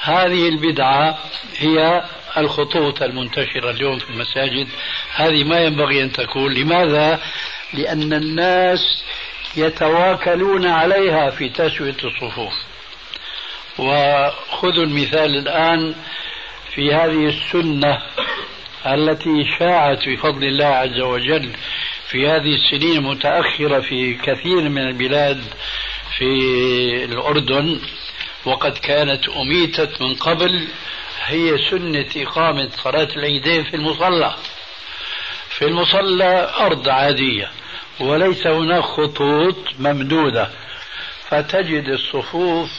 هذه 0.00 0.48
البدعة 0.48 1.18
هي 1.56 2.02
الخطوط 2.36 3.02
المنتشرة 3.02 3.70
اليوم 3.70 3.98
في 3.98 4.10
المساجد. 4.10 4.68
هذه 5.14 5.44
ما 5.44 5.60
ينبغي 5.60 6.02
أن 6.02 6.12
تكون. 6.12 6.54
لماذا؟ 6.54 7.20
لأن 7.72 8.12
الناس 8.12 9.04
يتواكلون 9.56 10.66
عليها 10.66 11.30
في 11.30 11.48
تسوية 11.48 11.96
الصفوف. 12.04 12.52
وخذوا 13.78 14.84
المثال 14.84 15.36
الآن 15.38 15.94
في 16.74 16.94
هذه 16.94 17.26
السنة 17.26 18.02
التي 18.86 19.44
شاعت 19.58 20.08
بفضل 20.08 20.44
الله 20.44 20.66
عز 20.66 21.00
وجل 21.00 21.50
في 22.08 22.28
هذه 22.28 22.54
السنين 22.54 22.96
المتأخرة 22.96 23.80
في 23.80 24.14
كثير 24.14 24.68
من 24.68 24.78
البلاد 24.82 25.44
في 26.18 26.24
الأردن 27.04 27.80
وقد 28.44 28.78
كانت 28.78 29.28
أميتت 29.28 30.02
من 30.02 30.14
قبل 30.14 30.68
هي 31.26 31.58
سنة 31.70 32.06
إقامة 32.16 32.68
صلاة 32.84 33.08
العيدين 33.16 33.64
في 33.64 33.76
المصلى. 33.76 34.34
في 35.48 35.64
المصلى 35.64 36.54
أرض 36.60 36.88
عادية. 36.88 37.50
وليس 38.02 38.46
هناك 38.46 38.82
خطوط 38.82 39.56
ممدودة. 39.78 40.48
فتجد 41.28 41.88
الصفوف 41.88 42.70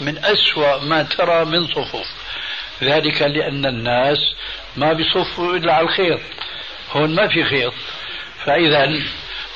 من 0.00 0.18
أسوأ 0.24 0.84
ما 0.84 1.02
ترى 1.02 1.44
من 1.44 1.66
صفوف. 1.66 2.06
ذلك 2.82 3.22
لأن 3.22 3.66
الناس 3.66 4.18
ما 4.76 4.92
بيصفوا 4.92 5.56
إلا 5.56 5.74
على 5.74 5.84
الخيط. 5.84 6.20
هون 6.92 7.14
ما 7.14 7.28
في 7.28 7.44
خيط. 7.44 7.74
فإذا 8.44 9.02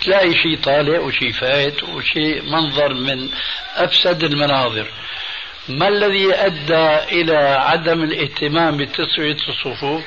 تلاقي 0.00 0.34
شيء 0.34 0.58
طالع 0.62 1.00
وشيء 1.00 1.32
فايت 1.32 1.82
وشيء 1.82 2.42
منظر 2.42 2.94
من 2.94 3.30
أفسد 3.76 4.24
المناظر. 4.24 4.86
ما 5.68 5.88
الذي 5.88 6.34
أدى 6.34 7.20
إلى 7.20 7.36
عدم 7.36 8.02
الاهتمام 8.02 8.76
بتسوية 8.76 9.36
الصفوف؟ 9.48 10.04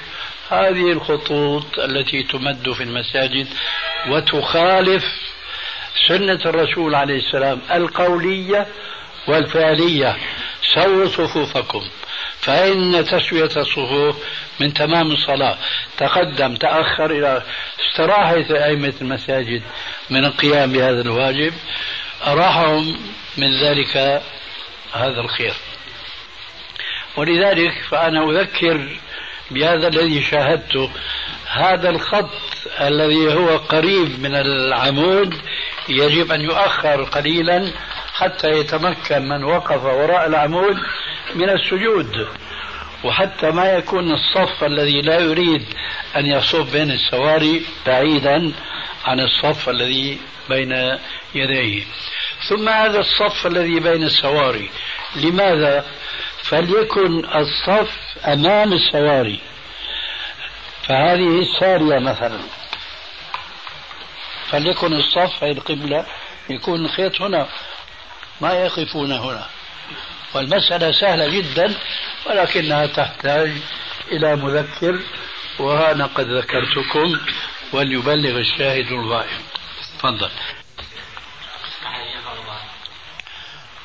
هذه 0.49 0.91
الخطوط 0.91 1.79
التي 1.79 2.23
تمد 2.23 2.71
في 2.71 2.83
المساجد 2.83 3.47
وتخالف 4.09 5.03
سنة 6.07 6.39
الرسول 6.45 6.95
عليه 6.95 7.17
السلام 7.17 7.61
القولية 7.71 8.67
والفعلية. 9.27 10.17
سووا 10.75 11.05
صفوفكم 11.05 11.89
فإن 12.41 13.05
تسوية 13.05 13.43
الصفوف 13.57 14.15
من 14.59 14.73
تمام 14.73 15.11
الصلاة. 15.11 15.57
تقدم 15.97 16.55
تأخر 16.55 17.11
إلى 17.11 17.43
استراحة 17.89 18.65
أئمة 18.65 18.93
المساجد 19.01 19.61
من 20.09 20.25
القيام 20.25 20.71
بهذا 20.71 21.01
الواجب. 21.01 21.53
أراحهم 22.27 22.97
من 23.37 23.63
ذلك 23.63 24.21
هذا 24.93 25.21
الخير. 25.21 25.53
ولذلك 27.17 27.73
فأنا 27.89 28.29
أذكر 28.29 28.87
بهذا 29.51 29.87
الذي 29.87 30.21
شاهدته 30.21 30.89
هذا 31.47 31.89
الخط 31.89 32.29
الذي 32.81 33.33
هو 33.33 33.57
قريب 33.57 34.19
من 34.19 34.35
العمود 34.35 35.33
يجب 35.89 36.31
أن 36.31 36.41
يؤخر 36.41 37.03
قليلا 37.03 37.71
حتى 38.13 38.51
يتمكن 38.51 39.29
من 39.29 39.43
وقف 39.43 39.83
وراء 39.83 40.27
العمود 40.27 40.77
من 41.35 41.49
السجود 41.49 42.27
وحتى 43.03 43.51
ما 43.51 43.73
يكون 43.73 44.11
الصف 44.11 44.63
الذي 44.63 45.01
لا 45.01 45.19
يريد 45.19 45.65
أن 46.15 46.25
يصف 46.25 46.73
بين 46.73 46.91
السواري 46.91 47.65
بعيدا 47.85 48.51
عن 49.05 49.19
الصف 49.19 49.69
الذي 49.69 50.17
بين 50.49 50.97
يديه. 51.35 51.83
ثم 52.49 52.69
هذا 52.69 52.99
الصف 52.99 53.47
الذي 53.47 53.79
بين 53.79 54.03
السواري 54.03 54.69
لماذا؟ 55.15 55.85
فليكن 56.49 57.25
الصف 57.25 57.91
أمام 58.25 58.73
السواري. 58.73 59.39
فهذه 60.83 61.39
السارية 61.39 61.99
مثلا. 61.99 62.39
فليكن 64.49 64.93
الصف 64.93 65.43
أي 65.43 65.51
القبلة 65.51 66.05
يكون 66.49 66.85
الخيط 66.85 67.21
هنا. 67.21 67.47
ما 68.41 68.53
يقفون 68.53 69.11
هنا. 69.11 69.47
والمسألة 70.33 70.91
سهلة 70.91 71.27
جدا 71.27 71.73
ولكنها 72.25 72.85
تحتاج 72.85 73.51
إلى 74.11 74.35
مذكر 74.35 74.99
وأنا 75.59 76.05
قد 76.05 76.25
ذكرتكم 76.25 77.19
وليبلغ 77.73 78.39
الشاهد 78.39 78.91
الغائب. 78.91 79.41
تفضل. 79.99 80.29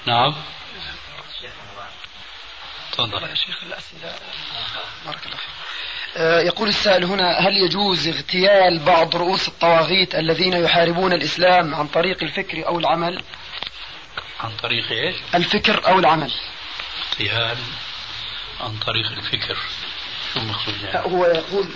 نعم. 0.06 0.34
تفضل. 2.92 3.22
يا 3.22 3.34
شيخ 3.34 3.62
الأسئلة. 3.62 4.14
بارك 5.06 5.26
الله 5.26 5.36
فيك. 5.36 5.48
آه، 6.16 6.40
يقول 6.40 6.68
السائل 6.68 7.04
هنا 7.04 7.38
هل 7.38 7.56
يجوز 7.56 8.08
اغتيال 8.08 8.78
بعض 8.78 9.16
رؤوس 9.16 9.48
الطواغيت 9.48 10.14
الذين 10.14 10.52
يحاربون 10.52 11.12
الإسلام 11.12 11.74
عن 11.74 11.86
طريق 11.86 12.22
الفكر 12.22 12.66
أو 12.66 12.78
العمل؟ 12.78 13.22
عن 14.40 14.50
طريق 14.62 14.90
إيش؟ 14.90 15.16
الفكر 15.34 15.86
أو 15.86 15.98
العمل. 15.98 16.32
اغتيال 17.08 17.58
عن 18.60 18.76
طريق 18.86 19.10
الفكر. 19.10 19.56
شو 20.34 20.40
المقصود 20.40 20.74
يعني؟ 20.82 21.06
هو 21.06 21.26
يقول 21.26 21.68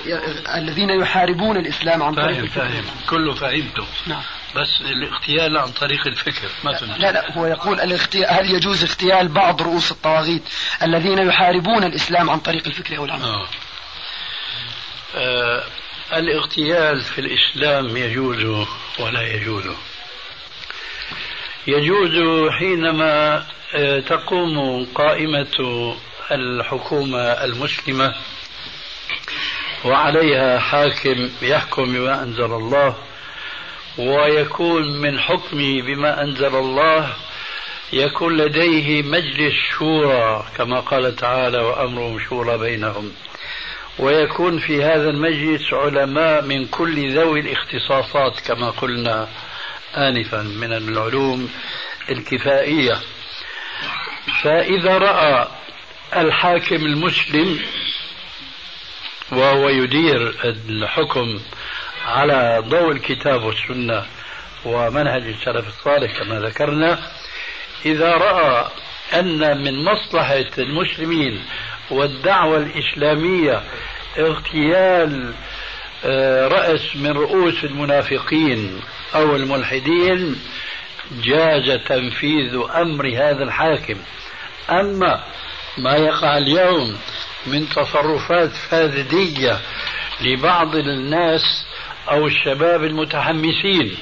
الذين 0.54 0.90
يحاربون 0.90 1.56
الإسلام 1.56 2.02
عن 2.02 2.14
طريق 2.14 2.38
الفكر. 2.38 2.60
فاهم. 2.60 2.84
كله 3.08 3.34
فهمته. 3.34 3.86
نعم. 4.06 4.22
بس 4.56 4.80
الاغتيال 4.80 5.56
عن 5.56 5.68
طريق 5.68 6.06
الفكر 6.06 6.48
ما 6.64 6.76
فهمت 6.78 6.98
لا 6.98 7.12
لا 7.12 7.32
هو 7.38 7.46
يقول 7.46 7.80
الاغتيال 7.80 8.30
هل 8.30 8.50
يجوز 8.50 8.84
اغتيال 8.84 9.28
بعض 9.28 9.62
رؤوس 9.62 9.92
الطواغيت 9.92 10.42
الذين 10.82 11.18
يحاربون 11.18 11.84
الإسلام 11.84 12.30
عن 12.30 12.38
طريق 12.38 12.66
الفكر 12.66 12.96
أو 12.96 13.04
العمل؟ 13.04 13.24
آه. 13.24 13.48
آه 15.14 15.64
الاغتيال 16.12 17.00
في 17.00 17.20
الإسلام 17.20 17.96
يجوز 17.96 18.66
ولا 18.98 19.22
يجوز 19.22 19.64
يجوز 21.66 22.50
حينما 22.50 23.46
آه، 23.74 24.00
تقوم 24.00 24.84
قائمة 24.94 25.94
الحكومة 26.30 27.18
المسلمة 27.18 28.14
وعليها 29.84 30.58
حاكم 30.58 31.30
يحكم 31.42 31.84
بما 31.84 32.22
أنزل 32.22 32.44
الله 32.44 32.96
ويكون 33.98 35.00
من 35.00 35.20
حكمه 35.20 35.82
بما 35.82 36.22
أنزل 36.22 36.54
الله 36.54 37.12
يكون 37.92 38.36
لديه 38.36 39.02
مجلس 39.02 39.54
شورى 39.78 40.46
كما 40.56 40.80
قال 40.80 41.16
تعالى 41.16 41.58
وأمرهم 41.58 42.18
شورى 42.28 42.58
بينهم. 42.58 43.12
ويكون 43.98 44.58
في 44.58 44.84
هذا 44.84 45.10
المجلس 45.10 45.72
علماء 45.72 46.42
من 46.42 46.66
كل 46.66 47.14
ذوي 47.14 47.40
الاختصاصات 47.40 48.40
كما 48.40 48.70
قلنا 48.70 49.28
آنفا 49.96 50.42
من 50.42 50.72
العلوم 50.72 51.50
الكفائية. 52.10 53.00
فإذا 54.42 54.98
رأى 54.98 55.48
الحاكم 56.16 56.76
المسلم 56.76 57.60
وهو 59.32 59.68
يدير 59.68 60.34
الحكم 60.44 61.40
على 62.06 62.62
ضوء 62.68 62.92
الكتاب 62.92 63.42
والسنة 63.42 64.06
ومنهج 64.64 65.22
السلف 65.22 65.68
الصالح 65.68 66.18
كما 66.18 66.40
ذكرنا. 66.40 66.98
إذا 67.86 68.12
رأى 68.12 68.66
أن 69.14 69.62
من 69.64 69.84
مصلحة 69.84 70.50
المسلمين 70.58 71.44
والدعوة 71.90 72.56
الإسلامية 72.56 73.62
اغتيال 74.18 75.34
آه، 76.04 76.48
رأس 76.48 76.96
من 76.96 77.10
رؤوس 77.10 77.64
المنافقين 77.64 78.80
أو 79.14 79.36
الملحدين 79.36 80.36
جاز 81.24 81.80
تنفيذ 81.86 82.60
أمر 82.74 83.08
هذا 83.08 83.44
الحاكم. 83.44 83.96
أما 84.70 85.24
ما 85.78 85.96
يقع 85.96 86.38
اليوم 86.38 86.98
من 87.46 87.68
تصرفات 87.68 88.50
فاسدية 88.70 89.60
لبعض 90.20 90.76
الناس 90.76 91.65
أو 92.10 92.26
الشباب 92.26 92.84
المتحمسين 92.84 93.96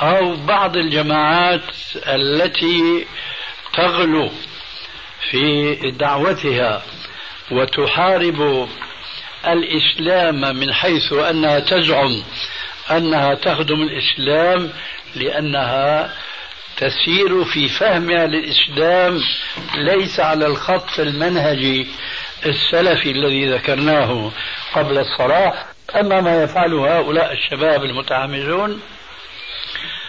أو 0.00 0.36
بعض 0.36 0.76
الجماعات 0.76 1.62
التي 1.96 3.06
تغلو 3.74 4.30
في 5.30 5.74
دعوتها 5.90 6.82
وتحارب 7.50 8.68
الإسلام 9.46 10.56
من 10.56 10.72
حيث 10.72 11.12
أنها 11.12 11.58
تزعم 11.60 12.22
أنها 12.90 13.34
تخدم 13.34 13.82
الإسلام 13.82 14.70
لأنها 15.14 16.14
تسير 16.76 17.44
في 17.44 17.68
فهمها 17.68 18.26
للإسلام 18.26 19.20
ليس 19.74 20.20
على 20.20 20.46
الخط 20.46 20.98
المنهجي 20.98 21.86
السلفي 22.46 23.10
الذي 23.10 23.52
ذكرناه 23.52 24.30
قبل 24.74 24.98
الصلاة. 24.98 25.75
أما 25.94 26.20
ما 26.20 26.42
يفعله 26.42 26.98
هؤلاء 26.98 27.32
الشباب 27.32 27.84
المتعمدون 27.84 28.82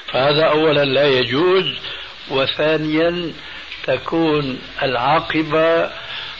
فهذا 0.07 0.43
أولا 0.43 0.85
لا 0.85 1.07
يجوز 1.07 1.65
وثانيا 2.29 3.33
تكون 3.83 4.59
العاقبة 4.83 5.91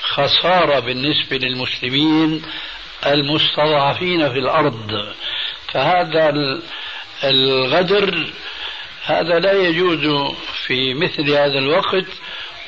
خسارة 0.02 0.80
بالنسبة 0.80 1.38
للمسلمين 1.38 2.41
المستضعفين 3.06 4.34
في 4.34 4.39
الأرض. 4.39 5.13
فهذا 5.73 6.34
الغدر 7.23 8.28
هذا 9.06 9.39
لا 9.39 9.52
يجوز 9.54 10.34
في 10.65 10.93
مثل 10.93 11.32
هذا 11.32 11.60
الوقت 11.60 12.06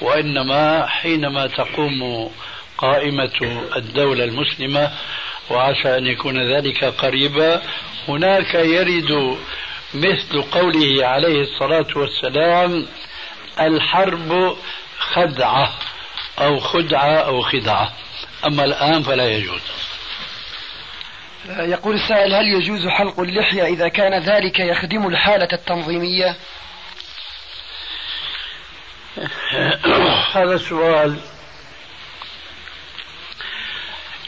وإنما 0.01 0.85
حينما 0.87 1.47
تقوم 1.47 2.31
قائمة 2.77 3.65
الدولة 3.75 4.23
المسلمة 4.23 4.91
وعسى 5.49 5.97
أن 5.97 6.07
يكون 6.07 6.55
ذلك 6.55 6.83
قريبا. 6.83 7.61
هناك 8.07 8.53
يرد 8.53 9.37
مثل 9.93 10.41
قوله 10.41 11.05
عليه 11.05 11.41
الصلاة 11.41 11.87
والسلام 11.95 12.87
الحرب 13.59 14.57
خدعة 14.99 15.73
أو 16.39 16.59
خدعة 16.59 17.15
أو 17.15 17.41
خدعة. 17.41 17.93
أما 18.45 18.65
الآن 18.65 19.03
فلا 19.03 19.29
يجوز. 19.29 19.61
يقول 21.49 21.95
السائل 21.95 22.33
هل 22.33 22.47
يجوز 22.47 22.87
حلق 22.87 23.19
اللحية 23.19 23.63
إذا 23.63 23.87
كان 23.87 24.23
ذلك 24.23 24.59
يخدم 24.59 25.07
الحالة 25.07 25.47
التنظيمية؟ 25.53 26.35
هذا 30.31 30.53
السؤال 30.53 31.17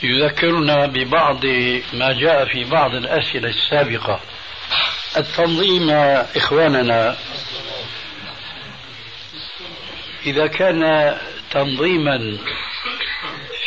يذكرنا 0.03 0.85
ببعض 0.85 1.45
ما 1.93 2.13
جاء 2.19 2.45
في 2.45 2.63
بعض 2.63 2.95
الأسئلة 2.95 3.49
السابقة. 3.49 4.19
التنظيم 5.17 5.89
إخواننا 6.35 7.17
إذا 10.25 10.47
كان 10.47 11.15
تنظيما 11.51 12.37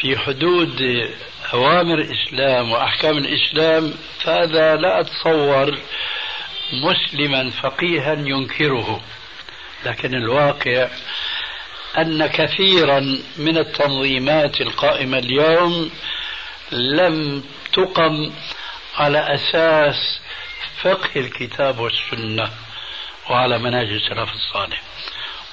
في 0.00 0.18
حدود 0.18 0.80
أوامر 1.54 1.94
الإسلام 1.94 2.72
وأحكام 2.72 3.18
الإسلام 3.18 3.94
فهذا 4.20 4.76
لا 4.76 5.00
أتصور 5.00 5.78
مسلما 6.72 7.50
فقيها 7.50 8.12
ينكره. 8.12 9.00
لكن 9.86 10.14
الواقع 10.14 10.88
أن 11.98 12.26
كثيرا 12.26 13.00
من 13.36 13.58
التنظيمات 13.58 14.60
القائمة 14.60 15.18
اليوم 15.18 15.90
لم 16.72 17.44
تقم 17.72 18.32
على 18.96 19.34
أساس 19.34 20.20
فقه 20.82 21.10
الكتاب 21.16 21.78
والسنة 21.78 22.50
وعلى 23.30 23.58
منهج 23.58 23.88
السلف 23.88 24.32
الصالح. 24.32 24.82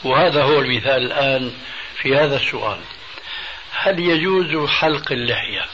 وهذا 0.03 0.43
هو 0.43 0.59
المثال 0.59 1.11
الآن 1.11 1.53
في 1.95 2.15
هذا 2.15 2.35
السؤال. 2.35 2.79
هل 3.71 3.99
يجوز 3.99 4.69
حلق 4.69 5.11
اللحية؟ 5.11 5.65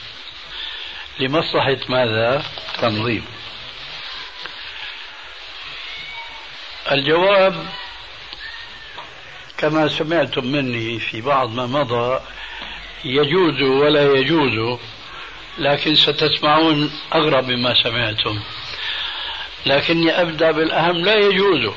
لمصلحة 1.19 1.78
ماذا؟ 1.89 2.43
تنظيم. 2.82 3.26
الجواب 6.91 7.65
كما 9.58 9.88
سمعتم 9.88 10.45
مني 10.45 11.00
في 11.00 11.21
بعض 11.21 11.54
ما 11.54 11.65
مضى 11.65 12.19
يجوز 13.06 13.62
ولا 13.62 14.13
يجوز 14.13 14.80
لكن 15.60 15.96
ستسمعون 15.96 16.91
أغرب 17.15 17.50
مما 17.50 17.84
سمعتم. 17.84 18.39
لكني 19.65 20.22
أبدأ 20.22 20.52
بالأهم 20.52 20.98
لا 20.98 21.15
يجوز. 21.15 21.74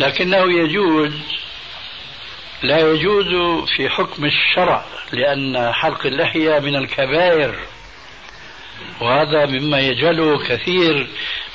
لكنه 0.00 0.52
يجوز 0.52 1.12
لا 2.62 2.78
يجوز 2.78 3.26
في 3.76 3.88
حكم 3.88 4.24
الشرع 4.24 4.84
لأن 5.12 5.72
حلق 5.72 6.06
اللحية 6.06 6.58
من 6.58 6.76
الكبائر. 6.76 7.58
وهذا 9.00 9.46
مما 9.46 9.80
يجهله 9.80 10.38
كثير 10.38 11.06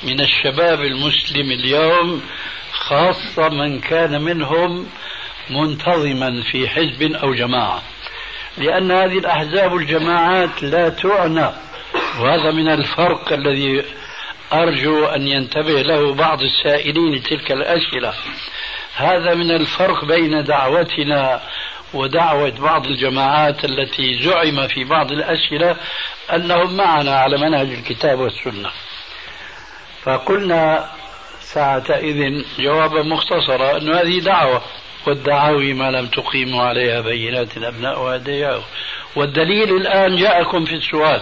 من 0.04 0.22
الشباب 0.22 0.82
المسلم 0.82 1.52
اليوم 1.52 2.22
خاصة 2.72 3.50
من 3.50 3.80
كان 3.80 4.22
منهم 4.22 4.90
منتظما 5.50 6.44
في 6.52 6.70
حزب 6.70 7.04
أو 7.04 7.34
جماعة. 7.34 7.84
لأن 8.58 8.92
هذه 8.92 9.18
الأحزاب 9.18 9.74
والجماعات 9.74 10.64
لا 10.64 10.90
تعنى. 10.90 11.50
وهذا 12.20 12.52
من 12.52 12.68
الفرق 12.68 13.34
الذي 13.34 13.84
أرجو 14.54 15.06
أن 15.06 15.28
ينتبه 15.28 15.82
له 15.82 16.14
بعض 16.14 16.42
السائلين 16.42 17.16
لتلك 17.16 17.52
الأسئلة. 17.52 18.14
هذا 18.96 19.34
من 19.34 19.52
الفرق 19.52 20.06
بين 20.06 20.44
دعوتنا 20.44 21.42
ودعوة 21.94 22.50
بعض 22.50 22.86
الجماعات 22.86 23.66
التي 23.66 24.24
زعم 24.24 24.68
في 24.68 24.84
بعض 24.84 25.12
الأسئلة 25.12 25.76
أنهم 26.34 26.78
معنا 26.78 27.16
على 27.16 27.38
منهج 27.38 27.68
الكتاب 27.68 28.20
والسنة. 28.20 28.70
فقلنا 30.04 30.90
ساعتئذ 31.40 32.44
جوابا 32.60 33.04
مختصرا 33.04 33.78
أن 33.78 33.96
هذه 33.96 34.20
دعوة. 34.20 34.62
والدعاوي 35.08 35.74
ما 35.74 35.92
لم 35.92 36.08
تقيموا 36.08 36.64
عليها 36.64 37.02
بينات 37.02 37.58
الأبناء 37.58 38.02
وأدياء 38.02 38.64
والدليل 39.16 39.76
الآن 39.76 40.16
جاءكم 40.16 40.66
في 40.66 40.76
السؤال. 40.76 41.22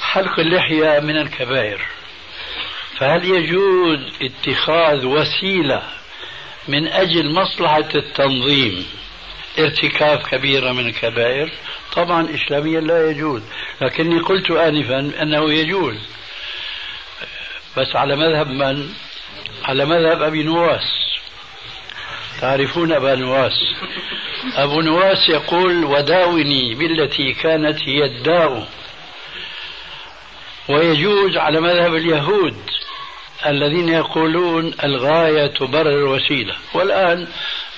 حلق 0.00 0.40
اللحية 0.40 1.00
من 1.00 1.16
الكبائر. 1.16 1.80
فهل 2.98 3.24
يجوز 3.24 3.98
اتخاذ 4.22 5.06
وسيلة 5.06 5.82
من 6.68 6.88
أجل 6.88 7.32
مصلحة 7.32 7.88
التنظيم 7.94 8.86
ارتكاب 9.58 10.18
كبيرة 10.18 10.72
من 10.72 10.86
الكبائر؟ 10.86 11.50
طبعا 11.92 12.34
إسلاميا 12.34 12.80
لا 12.80 13.10
يجوز. 13.10 13.42
لكني 13.80 14.20
قلت 14.20 14.50
آنفا 14.50 15.22
أنه 15.22 15.52
يجوز. 15.52 15.96
بس 17.76 17.96
على 17.96 18.16
مذهب 18.16 18.46
من؟ 18.50 18.88
على 19.64 19.84
مذهب 19.84 20.22
أبي 20.22 20.42
نواس. 20.42 20.97
تعرفون 22.40 22.92
أبا 22.92 23.14
نواس؟ 23.14 23.52
أبو 24.56 24.80
نواس 24.80 25.28
يقول 25.28 25.84
وداوني 25.84 26.74
بالتي 26.74 27.32
كانت 27.32 27.78
هي 27.82 28.04
الداء. 28.04 28.68
ويجوز 30.68 31.36
على 31.36 31.60
مذهب 31.60 31.94
اليهود 31.94 32.56
الذين 33.46 33.88
يقولون 33.88 34.74
الغاية 34.84 35.46
تبرر 35.46 35.98
الوسيلة. 35.98 36.54
والآن 36.74 37.28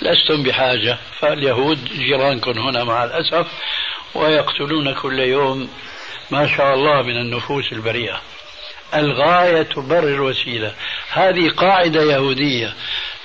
لستم 0.02 0.42
بحاجة 0.42 0.98
فاليهود 1.18 1.84
جيرانكم 1.84 2.58
هنا 2.58 2.84
مع 2.84 3.04
الأسف 3.04 3.46
ويقتلون 4.14 4.94
كل 4.94 5.18
يوم 5.18 5.68
ما 6.30 6.46
شاء 6.56 6.74
الله 6.74 7.02
من 7.02 7.16
النفوس 7.16 7.72
البريئة. 7.72 8.20
الغاية 8.94 9.62
تبرر 9.62 10.08
الوسيلة. 10.14 10.74
هذه 11.10 11.48
قاعدة 11.48 12.02
يهودية. 12.02 12.74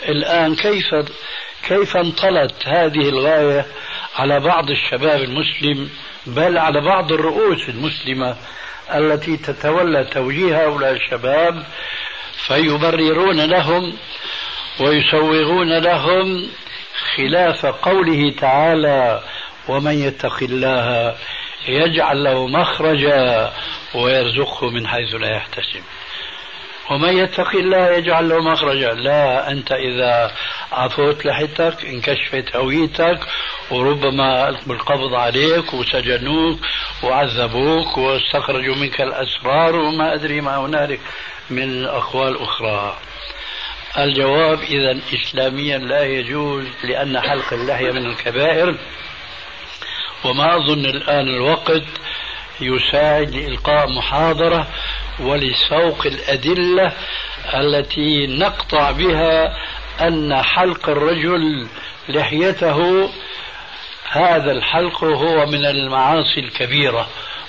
الآن 0.09 0.55
كيف 0.55 0.95
كيف 1.67 1.97
انطلت 1.97 2.67
هذه 2.67 3.09
الغاية 3.09 3.65
على 4.15 4.39
بعض 4.39 4.69
الشباب 4.69 5.21
المسلم 5.21 5.89
بل 6.25 6.57
على 6.57 6.81
بعض 6.81 7.11
الرؤوس 7.11 7.69
المسلمة 7.69 8.35
التي 8.95 9.37
تتولى 9.37 10.03
توجيه 10.03 10.63
هؤلاء 10.63 10.91
الشباب 10.91 11.63
فيبررون 12.47 13.41
لهم 13.41 13.97
ويسوغون 14.79 15.77
لهم 15.79 16.49
خلاف 17.15 17.65
قوله 17.65 18.33
تعالى 18.39 19.23
ومن 19.67 19.93
يتق 19.93 20.43
الله 20.43 21.15
يجعل 21.67 22.23
له 22.23 22.47
مخرجا 22.47 23.53
ويرزقه 23.95 24.69
من 24.69 24.87
حيث 24.87 25.15
لا 25.15 25.35
يحتسب 25.35 25.83
ومن 26.91 27.17
يتق 27.17 27.55
الله 27.55 27.89
يجعل 27.89 28.29
له 28.29 28.39
مخرجا. 28.39 28.93
لا 28.93 29.51
أنت 29.51 29.71
إذا 29.71 30.31
عفوت 30.71 31.25
لحيتك 31.25 31.85
انكشفت 31.85 32.55
هويتك 32.55 33.19
وربما 33.71 34.51
بالقبض 34.65 35.13
عليك 35.13 35.73
وسجنوك 35.73 36.59
وعذبوك 37.03 37.97
واستخرجوا 37.97 38.75
منك 38.75 39.01
الأسرار 39.01 39.75
وما 39.75 40.13
أدري 40.13 40.41
ما 40.41 40.57
هنالك 40.57 40.99
من 41.49 41.85
أقوال 41.85 42.41
أخرى. 42.41 42.97
الجواب 43.97 44.59
إذا 44.61 44.99
إسلاميا 45.13 45.77
لا 45.77 46.03
يجوز 46.03 46.65
لأن 46.83 47.21
حلق 47.21 47.53
اللحية 47.53 47.91
من 47.91 48.05
الكبائر. 48.05 48.75
وما 50.23 50.55
أظن 50.55 50.85
الآن 50.85 51.27
الوقت 51.27 51.83
يساعد 52.61 53.35
لإلقاء 53.35 53.89
محاضرة. 53.89 54.67
ولسوق 55.19 56.05
الأدلة 56.05 56.91
التي 57.53 58.27
نقطع 58.27 58.91
بها 58.91 59.57
أن 60.01 60.41
حلق 60.43 60.89
الرجل 60.89 61.67
لحيته 62.09 63.09
هذا 64.11 64.51
الحلق 64.51 65.03
هو 65.03 65.45
من 65.45 65.65
المعاصي 65.65 66.39
الكبيرة 66.39 67.07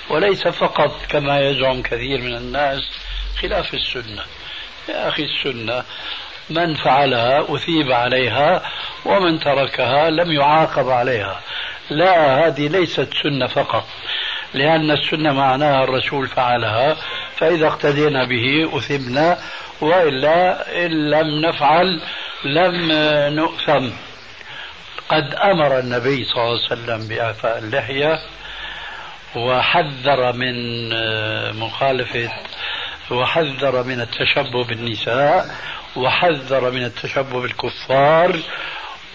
وليس 0.09 0.47
فقط 0.47 1.05
كما 1.09 1.39
يزعم 1.39 1.81
كثير 1.81 2.21
من 2.21 2.35
الناس 2.35 2.81
خلاف 3.41 3.73
السنة. 3.73 4.23
يا 4.89 5.07
أخي 5.07 5.23
السنة 5.23 5.83
من 6.49 6.75
فعلها 6.75 7.55
أثيب 7.55 7.91
عليها 7.91 8.61
ومن 9.05 9.39
تركها 9.39 10.09
لم 10.09 10.31
يعاقب 10.31 10.89
عليها. 10.89 11.41
لا 11.89 12.47
هذه 12.47 12.67
ليست 12.67 13.09
سنة 13.23 13.47
فقط 13.47 13.85
لأن 14.53 14.91
السنة 14.91 15.33
معناها 15.33 15.83
الرسول 15.83 16.27
فعلها 16.27 16.97
فإذا 17.37 17.67
اقتدينا 17.67 18.25
به 18.25 18.77
أثبنا 18.77 19.37
وإلا 19.81 20.67
إن 20.85 21.09
لم 21.09 21.45
نفعل 21.45 22.01
لم 22.45 22.91
نؤثم. 23.35 23.89
قد 25.09 25.35
أمر 25.35 25.79
النبي 25.79 26.25
صلى 26.25 26.43
الله 26.43 26.59
عليه 26.61 26.65
وسلم 26.65 27.07
بإعفاء 27.07 27.57
اللحية 27.57 28.19
وحذر 29.35 30.33
من 30.33 30.53
مخالفة 31.59 32.29
وحذر 33.11 33.83
من 33.83 34.01
التشبه 34.01 34.63
بالنساء 34.63 35.45
وحذر 35.95 36.71
من 36.71 36.83
التشبه 36.83 37.41
بالكفار 37.41 38.39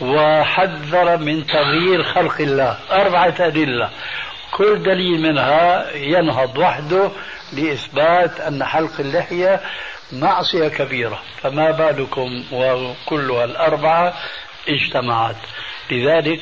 وحذر 0.00 1.16
من 1.16 1.46
تغيير 1.46 2.02
خلق 2.02 2.40
الله. 2.40 2.78
أربعة 2.90 3.34
أدلة. 3.40 3.90
كل 4.52 4.82
دليل 4.82 5.22
منها 5.22 5.90
ينهض 5.96 6.58
وحده 6.58 7.10
لإثبات 7.52 8.40
أن 8.40 8.64
حلق 8.64 9.00
اللحية 9.00 9.60
معصية 10.12 10.68
كبيرة. 10.68 11.22
فما 11.42 11.70
بالكم 11.70 12.44
وكلها 12.52 13.44
الأربعة 13.44 14.14
اجتمعت. 14.68 15.36
لذلك 15.90 16.40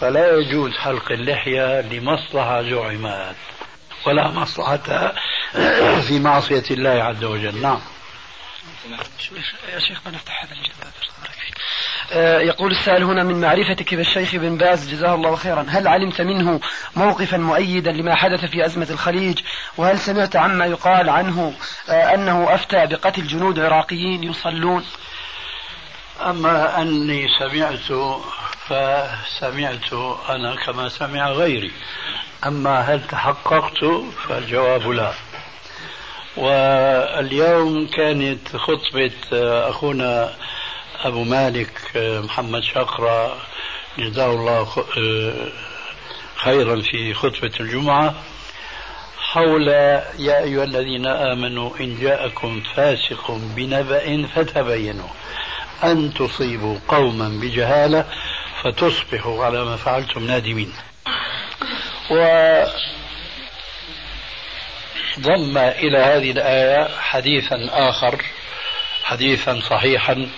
فلا 0.00 0.36
يجوز 0.36 0.76
حلق 0.76 1.12
اللحية 1.12 1.80
لمصلحة 1.80 2.62
زعمات 2.62 3.36
ولا 4.06 4.28
مصلحة 4.28 5.12
في 6.06 6.18
معصية 6.18 6.64
الله 6.70 6.90
عز 6.90 7.24
وجل. 7.24 7.62
نعم. 7.62 7.80
يا 9.72 9.78
شيخ 9.78 10.00
بنفتح 10.06 10.44
هذا 10.44 10.52
الجواب 10.52 10.92
آه، 11.26 11.29
يقول 12.40 12.70
السائل 12.70 13.04
هنا 13.04 13.24
من 13.24 13.40
معرفتك 13.40 13.94
بالشيخ 13.94 14.34
بن 14.34 14.56
باز 14.56 14.90
جزاه 14.90 15.14
الله 15.14 15.36
خيرا. 15.36 15.66
هل 15.68 15.88
علمت 15.88 16.20
منه 16.20 16.60
موقفا 16.96 17.36
مؤيدا 17.36 17.92
لما 17.92 18.14
حدث 18.14 18.44
في 18.44 18.66
أزمة 18.66 18.86
الخليج؟ 18.90 19.38
وهل 19.76 19.98
سمعت 19.98 20.36
عما 20.36 20.66
يقال 20.66 21.10
عنه 21.10 21.54
آه، 21.88 22.14
أنه 22.14 22.54
أفتى 22.54 22.86
بقتل 22.86 23.26
جنود 23.26 23.58
عراقيين 23.58 24.24
يصلون؟ 24.24 24.84
أما 26.26 26.82
أني 26.82 27.26
سمعت 27.38 28.18
فسمعت 28.66 29.92
أنا 30.28 30.56
كما 30.66 30.88
سمع 30.88 31.30
غيري. 31.30 31.70
أما 32.46 32.80
هل 32.80 33.06
تحققت 33.06 33.84
فالجواب 34.28 34.88
لا. 34.88 35.12
واليوم 36.36 37.86
كانت 37.86 38.56
خطبة 38.56 39.12
آه، 39.32 39.70
أخونا 39.70 40.34
أبو 41.04 41.24
مالك 41.24 41.70
آه، 41.96 42.20
محمد 42.20 42.62
شقرة 42.62 43.36
جزاه 43.98 44.30
الله 44.30 44.84
آه، 44.98 45.48
خيرا 46.36 46.82
في 46.82 47.14
خطبة 47.14 47.52
الجمعة. 47.60 48.14
حول 49.18 49.68
يا 49.68 50.42
أيها 50.42 50.64
الذين 50.64 51.06
آمنوا 51.06 51.70
إن 51.80 52.00
جاءكم 52.00 52.62
فاسق 52.76 53.30
بنبأ 53.30 54.26
فتبينوا 54.34 55.08
أن 55.84 56.14
تصيبوا 56.14 56.78
قوما 56.88 57.28
بجهالة 57.28 58.04
فتصبحوا 58.62 59.44
على 59.44 59.64
ما 59.64 59.76
فعلتم 59.76 60.26
نادمين. 60.26 60.72
و 62.10 62.16
ضم 65.20 65.58
إلى 65.58 65.98
هذه 65.98 66.30
الآية 66.30 66.88
حديثا 67.00 67.68
آخر 67.70 68.24
حديثا 69.04 69.60
صحيحا. 69.60 70.28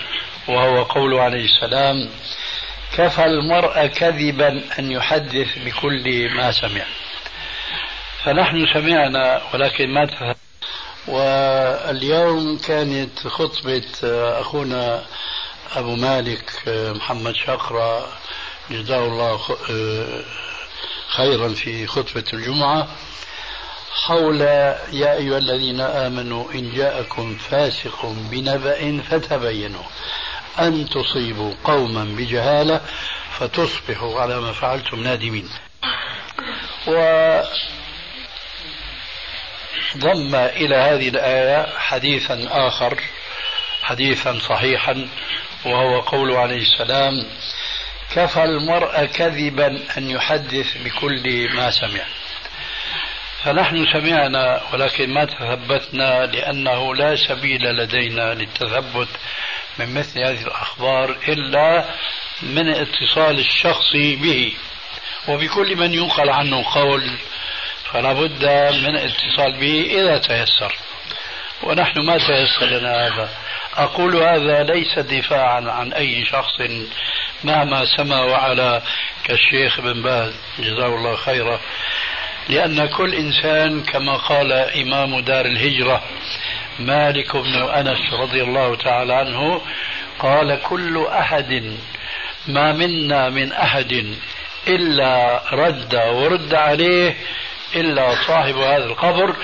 وهو 0.48 0.82
قوله 0.82 1.22
عليه 1.22 1.44
السلام 1.44 2.10
كفى 2.96 3.24
المرء 3.24 3.86
كذبا 3.86 4.62
أن 4.78 4.92
يحدث 4.92 5.58
بكل 5.58 6.30
ما 6.36 6.52
سمع. 6.52 6.84
فنحن 8.24 8.66
سمعنا 8.74 9.42
ولكن 9.54 9.90
ما 9.90 10.04
تفهم. 10.06 10.34
واليوم 11.08 12.58
كانت 12.58 13.28
خطبة 13.28 13.84
أخونا 14.40 15.04
أبو 15.76 15.96
مالك 15.96 16.50
محمد 16.68 17.34
شقرة 17.34 18.08
جزاه 18.70 19.04
الله 19.04 19.40
خيرا 21.08 21.48
في 21.48 21.86
خطبة 21.86 22.24
الجمعة 22.32 22.88
حول 24.06 24.40
يا 24.40 25.12
أيها 25.12 25.38
الذين 25.38 25.80
آمنوا 25.80 26.52
إن 26.54 26.72
جاءكم 26.74 27.36
فاسق 27.36 28.06
بنبأ 28.30 29.02
فتبينوا. 29.10 29.84
أن 30.58 30.88
تصيبوا 30.88 31.54
قوما 31.64 32.04
بجهالة 32.04 32.80
فتصبحوا 33.38 34.20
على 34.20 34.40
ما 34.40 34.52
فعلتم 34.52 35.02
نادمين. 35.02 35.48
وضم 36.86 37.44
إلى 40.34 40.76
هذه 40.76 41.08
الآية 41.08 41.66
حديثا 41.78 42.48
آخر 42.50 43.00
حديثا 43.82 44.38
صحيحا 44.38 45.08
وهو 45.64 46.00
قول 46.00 46.32
عليه 46.32 46.62
السلام 46.62 47.26
كفى 48.14 48.44
المرء 48.44 49.04
كذبا 49.04 49.80
أن 49.96 50.10
يحدث 50.10 50.76
بكل 50.84 51.48
ما 51.54 51.70
سمع. 51.70 52.04
فنحن 53.44 53.86
سمعنا 53.92 54.60
ولكن 54.72 55.14
ما 55.14 55.24
تثبتنا 55.24 56.26
لأنه 56.26 56.94
لا 56.94 57.16
سبيل 57.16 57.62
لدينا 57.62 58.34
للتثبت 58.34 59.08
من 59.78 59.94
مثل 59.94 60.18
هذه 60.18 60.42
الأخبار 60.42 61.16
إلا 61.28 61.84
من 62.42 62.68
اتصال 62.68 63.38
الشخص 63.38 63.92
به. 63.94 64.52
وبكل 65.28 65.76
من 65.76 65.94
ينقل 65.94 66.30
عنه 66.30 66.64
قول 66.74 67.10
فلا 67.92 68.12
بد 68.12 68.44
من 68.84 68.96
اتصال 68.96 69.60
به 69.60 69.86
إذا 69.90 70.18
تيسر. 70.18 70.74
ونحن 71.62 72.00
ما 72.00 72.18
تيسر 72.18 72.66
لنا 72.66 73.06
هذا. 73.06 73.28
أقول 73.74 74.16
هذا 74.16 74.62
ليس 74.62 74.98
دفاعا 74.98 75.70
عن 75.70 75.92
أي 75.92 76.24
شخص 76.24 76.60
مهما 77.44 77.86
سما 77.96 78.20
وعلى 78.20 78.82
كالشيخ 79.24 79.80
بن 79.80 80.02
باز. 80.02 80.32
جزاه 80.58 80.86
الله 80.86 81.16
خيرا. 81.16 81.60
لأن 82.48 82.86
كل 82.86 83.14
إنسان 83.14 83.82
كما 83.82 84.16
قال 84.16 84.52
إمام 84.52 85.20
دار 85.20 85.46
الهجرة 85.46 86.02
مالك 86.78 87.36
بن 87.36 87.54
أنس 87.54 88.12
رضي 88.12 88.42
الله 88.42 88.76
تعالى 88.76 89.14
عنه 89.14 89.60
قال 90.18 90.60
كل 90.62 91.06
أحد 91.06 91.76
ما 92.48 92.72
منا 92.72 93.28
من 93.28 93.52
أحد 93.52 94.14
إلا 94.68 95.42
رد 95.52 95.94
ورد 95.94 96.54
عليه 96.54 97.16
إلا 97.76 98.14
صاحب 98.26 98.56
هذا 98.56 98.84
القبر 98.84 99.36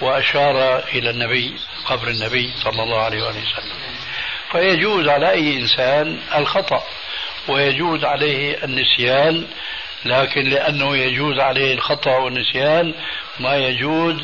وأشار 0.00 0.78
إلى 0.78 1.10
النبي 1.10 1.54
قبر 1.84 2.08
النبي 2.08 2.50
صلى 2.64 2.82
الله 2.82 3.00
عليه 3.00 3.22
وسلم. 3.22 3.76
فيجوز 4.52 5.08
على 5.08 5.30
أي 5.30 5.56
إنسان 5.56 6.18
الخطأ 6.36 6.82
ويجوز 7.48 8.04
عليه 8.04 8.64
النسيان 8.64 9.46
لكن 10.08 10.50
لأنه 10.50 10.96
يجوز 10.96 11.38
عليه 11.38 11.74
الخطأ 11.74 12.16
والنسيان 12.16 12.94
ما 13.40 13.56
يجوز 13.56 14.16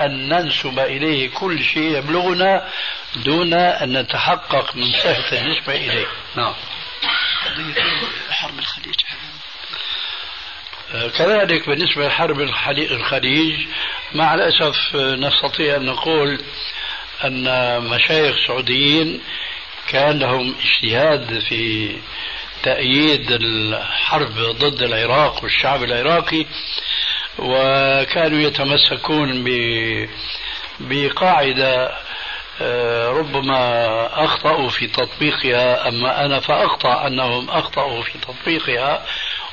أن 0.00 0.28
ننسب 0.28 0.78
إليه 0.78 1.30
كل 1.30 1.64
شيء 1.64 1.98
يبلغنا 1.98 2.68
دون 3.16 3.54
أن 3.54 3.96
نتحقق 4.00 4.76
من 4.76 4.92
صحة 4.92 5.32
النسبة 5.32 5.74
إليه. 5.74 6.06
نعم. 6.36 6.54
حرب 8.30 8.58
الخليج. 8.58 8.94
كذلك 11.18 11.68
بالنسبة 11.68 12.06
لحرب 12.08 12.40
الخليج 12.70 13.66
مع 14.14 14.34
الأسف 14.34 14.96
نستطيع 14.96 15.76
أن 15.76 15.84
نقول 15.86 16.40
أن 17.24 17.78
مشايخ 17.82 18.36
سعوديين 18.46 19.20
كان 19.88 20.18
لهم 20.18 20.54
اجتهاد 20.64 21.38
في 21.48 21.96
تأييد 22.66 23.30
الحرب 23.30 24.32
ضد 24.38 24.82
العراق 24.82 25.42
والشعب 25.42 25.82
العراقي 25.82 26.46
وكانوا 27.38 28.38
يتمسكون 28.38 29.44
بقاعدة 30.80 31.92
آه، 32.60 33.08
ربما 33.10 34.24
أخطأوا 34.24 34.68
في 34.68 34.86
تطبيقها 34.86 35.88
أما 35.88 36.24
أنا 36.24 36.40
فأخطأ 36.40 37.06
أنهم 37.06 37.50
أخطأوا 37.50 38.02
في 38.02 38.18
تطبيقها 38.18 39.04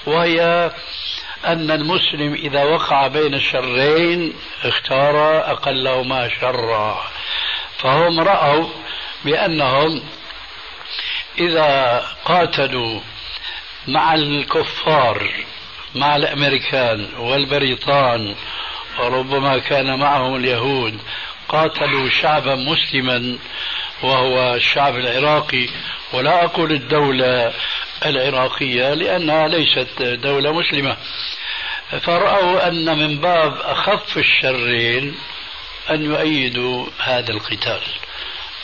وهي 0.06 0.72
أن 1.46 1.72
المسلم 1.72 2.34
إذا 2.34 2.64
وقع 2.64 3.08
بين 3.08 3.34
الشرين 3.34 4.34
اختار 4.64 5.38
أقلهما 5.52 6.30
شرا. 6.42 7.04
فهم 7.78 8.20
رأوا 8.20 8.70
بأنهم 9.26 10.02
إذا 11.40 12.04
قاتلوا 12.26 13.00
مع 13.88 14.14
الكفار 14.14 15.32
مع 15.96 16.16
الأمريكان 16.16 17.08
والبريطان 17.18 18.36
وربما 19.00 19.58
كان 19.58 20.00
معهم 20.00 20.36
اليهود 20.36 21.00
قاتلوا 21.50 22.10
شعبا 22.10 22.56
مسلما 22.56 23.38
وهو 24.04 24.56
الشعب 24.56 24.96
العراقي. 24.96 25.70
ولا 26.14 26.46
أقول 26.46 26.72
الدولة 26.72 27.54
العراقية 28.06 28.94
لأنها 28.94 29.48
ليست 29.48 30.02
دولة 30.02 30.52
مسلمة. 30.52 30.98
فرأوا 32.02 32.68
أن 32.68 32.98
من 32.98 33.18
باب 33.18 33.58
أخف 33.62 34.18
الشرين 34.18 35.16
أن 35.90 36.06
يؤيدوا 36.06 36.86
هذا 37.00 37.32
القتال. 37.32 37.82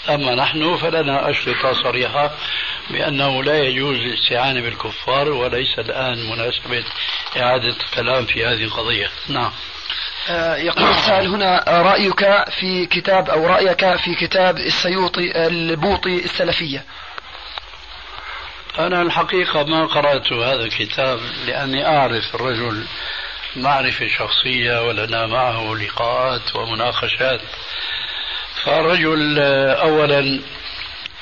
أما 0.09 0.35
نحن 0.35 0.77
فلنا 0.77 1.29
أشرطة 1.29 1.73
صريحة 1.73 2.31
بأنه 2.89 3.43
لا 3.43 3.59
يجوز 3.59 3.97
الاستعانة 3.97 4.61
بالكفار 4.61 5.31
وليس 5.31 5.79
الآن 5.79 6.29
مناسبة 6.29 6.83
إعادة 7.37 7.75
الكلام 7.85 8.25
في 8.25 8.45
هذه 8.45 8.63
القضية. 8.63 9.09
نعم. 9.27 9.51
آه، 10.29 10.55
يقول 10.55 10.89
السائل 10.89 11.27
هنا 11.27 11.63
رأيك 11.67 12.49
في 12.49 12.85
كتاب 12.85 13.29
أو 13.29 13.47
رأيك 13.47 13.95
في 13.95 14.15
كتاب 14.15 14.57
السيوطي 14.57 15.47
البوطي 15.47 16.15
السلفية؟ 16.25 16.85
أنا 18.79 19.01
الحقيقة 19.01 19.63
ما 19.63 19.85
قرأت 19.85 20.33
هذا 20.33 20.63
الكتاب 20.63 21.19
لأني 21.47 21.87
أعرف 21.87 22.35
الرجل 22.35 22.85
معرفة 23.55 24.07
شخصية 24.07 24.87
ولنا 24.87 25.27
معه 25.27 25.75
لقاءات 25.75 26.55
ومناقشات. 26.55 27.41
فالرجل 28.63 29.39
أولا 29.79 30.39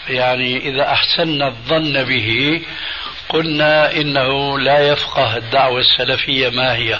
يعني 0.09 0.57
إذا 0.57 0.91
أحسنا 0.91 1.47
الظن 1.47 2.03
به 2.03 2.61
قلنا 3.29 3.91
إنه 3.91 4.59
لا 4.59 4.79
يفقه 4.79 5.37
الدعوة 5.37 5.79
السلفية 5.79 6.49
ما 6.49 6.75
هي. 6.75 6.99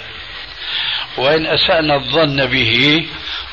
وإن 1.16 1.46
أسأنا 1.46 1.94
الظن 1.94 2.46
به 2.46 3.06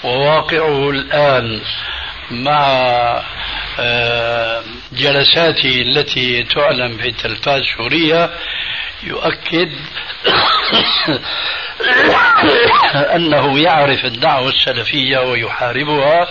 وواقعه 0.04 0.90
الآن 0.90 1.62
مع 2.32 2.68
آه، 3.80 4.64
جلساته 4.92 5.82
التي 5.82 6.44
تعلن 6.44 6.98
في 6.98 7.08
التلفاز 7.08 7.62
السورية 7.62 8.30
يؤكد 9.04 9.72
أنه 13.16 13.60
يعرف 13.60 14.06
الدعوة 14.06 14.50
السلفية 14.50 15.18
ويحاربها. 15.18 16.28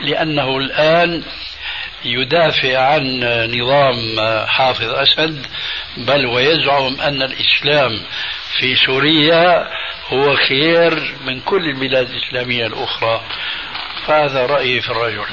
لأنه 0.00 0.56
الآن 0.56 1.22
يدافع 2.04 2.78
عن 2.78 3.20
نظام 3.50 3.96
حافظ 4.46 4.90
أسد 4.90 5.46
بل 5.96 6.26
ويزعم 6.26 7.00
أن 7.00 7.22
الإسلام 7.22 8.00
في 8.58 8.76
سوريا 8.86 9.68
هو 10.08 10.36
خير 10.48 11.14
من 11.26 11.40
كل 11.40 11.64
البلاد 11.64 12.10
الإسلامية 12.10 12.66
الأخرى. 12.66 13.20
فهذا 14.06 14.46
رأيي 14.46 14.80
في 14.80 14.90
الرجل 14.90 15.24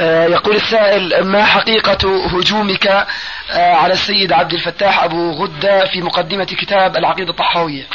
آه، 0.00 0.24
يقول 0.26 0.56
السائل 0.56 1.24
ما 1.24 1.44
حقيقة 1.44 2.26
هجومك 2.26 2.86
آه، 2.86 3.74
على 3.74 3.92
السيد 3.92 4.32
عبد 4.32 4.52
الفتاح 4.52 5.04
أبو 5.04 5.30
غدة 5.30 5.84
في 5.84 6.00
مقدمة 6.02 6.44
كتاب 6.44 6.96
العقيدة 6.96 7.30
الطحاوية؟ 7.30 7.86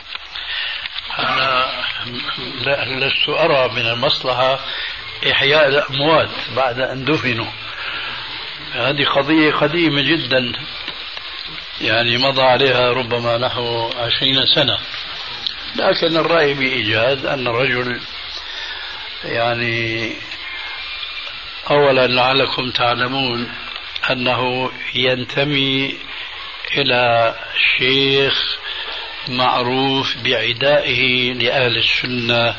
أنا 1.19 3.05
لست 3.05 3.29
أرى 3.29 3.69
من 3.73 3.87
المصلحة 3.87 4.59
إحياء 5.31 5.67
الأموات 5.67 6.29
بعد 6.55 6.79
أن 6.79 7.05
دفنوا. 7.05 7.51
هذه 8.73 9.05
قضية 9.05 9.51
قديمة 9.51 10.01
جدا 10.01 10.51
يعني 11.81 12.17
مضى 12.17 12.41
عليها 12.41 12.91
ربما 12.91 13.37
نحو 13.37 13.89
عشرين 13.97 14.45
سنة. 14.55 14.77
لكن 15.75 16.17
الرأي 16.17 16.53
بإيجاز 16.53 17.25
أن 17.25 17.47
الرجل 17.47 18.01
يعني 19.23 20.11
أولا 21.69 22.07
لعلكم 22.07 22.71
تعلمون 22.71 23.51
أنه 24.11 24.71
ينتمي 24.95 25.97
إلى 26.77 27.35
شيخ 27.77 28.57
معروف 29.29 30.17
بعدائه 30.17 31.33
لأهل 31.33 31.77
السنة 31.77 32.55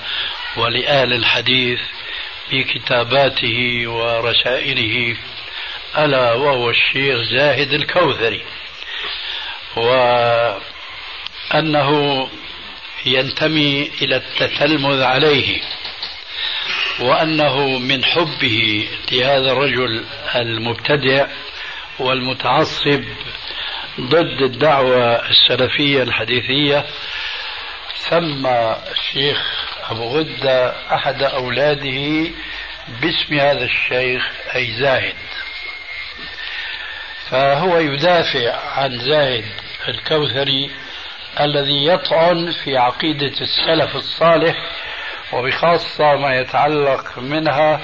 ولأهل 0.57 1.13
الحديث 1.13 1.81
بكتاباته 2.53 3.89
ورسائله 3.89 5.17
ألا 5.99 6.33
وهو 6.33 6.71
الشيخ 6.71 7.23
زاهد 7.23 7.73
الكوثري. 7.73 8.43
وأنه 11.53 12.29
ينتمي 13.07 13.91
إلى 14.03 14.17
التتلمذ 14.17 15.03
عليه 15.03 15.61
وأنه 17.01 17.79
من 17.79 18.05
حبه 18.05 18.89
لهذا 19.13 19.53
الرجل 19.53 20.05
المبتدع 20.35 21.27
والمتعصب 21.99 23.05
ضد 24.01 24.43
الدعوة 24.43 25.29
السلفية 25.31 26.03
الحديثية. 26.03 26.85
سمى 27.95 28.77
الشيخ 28.93 29.69
أبو 29.91 30.03
غدة 30.19 30.75
أحد 30.95 31.23
أولاده 31.23 32.31
باسم 33.03 33.35
هذا 33.35 33.65
الشيخ 33.65 34.33
أي 34.55 34.73
زاهد. 34.73 35.15
فهو 37.31 37.79
يدافع 37.79 38.57
عن 38.57 38.99
زاهد 38.99 39.45
الكوثري 39.89 40.71
الذي 41.41 41.87
يطعن 41.87 42.51
في 42.65 42.77
عقيدة 42.77 43.33
السلف 43.41 43.97
الصالح 43.97 44.57
وبخاصة 45.33 46.17
ما 46.17 46.37
يتعلق 46.37 47.19
منها 47.19 47.81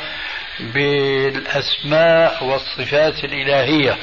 بالأسماء 0.60 2.44
والصفات 2.44 3.24
الإلهية. 3.24 3.96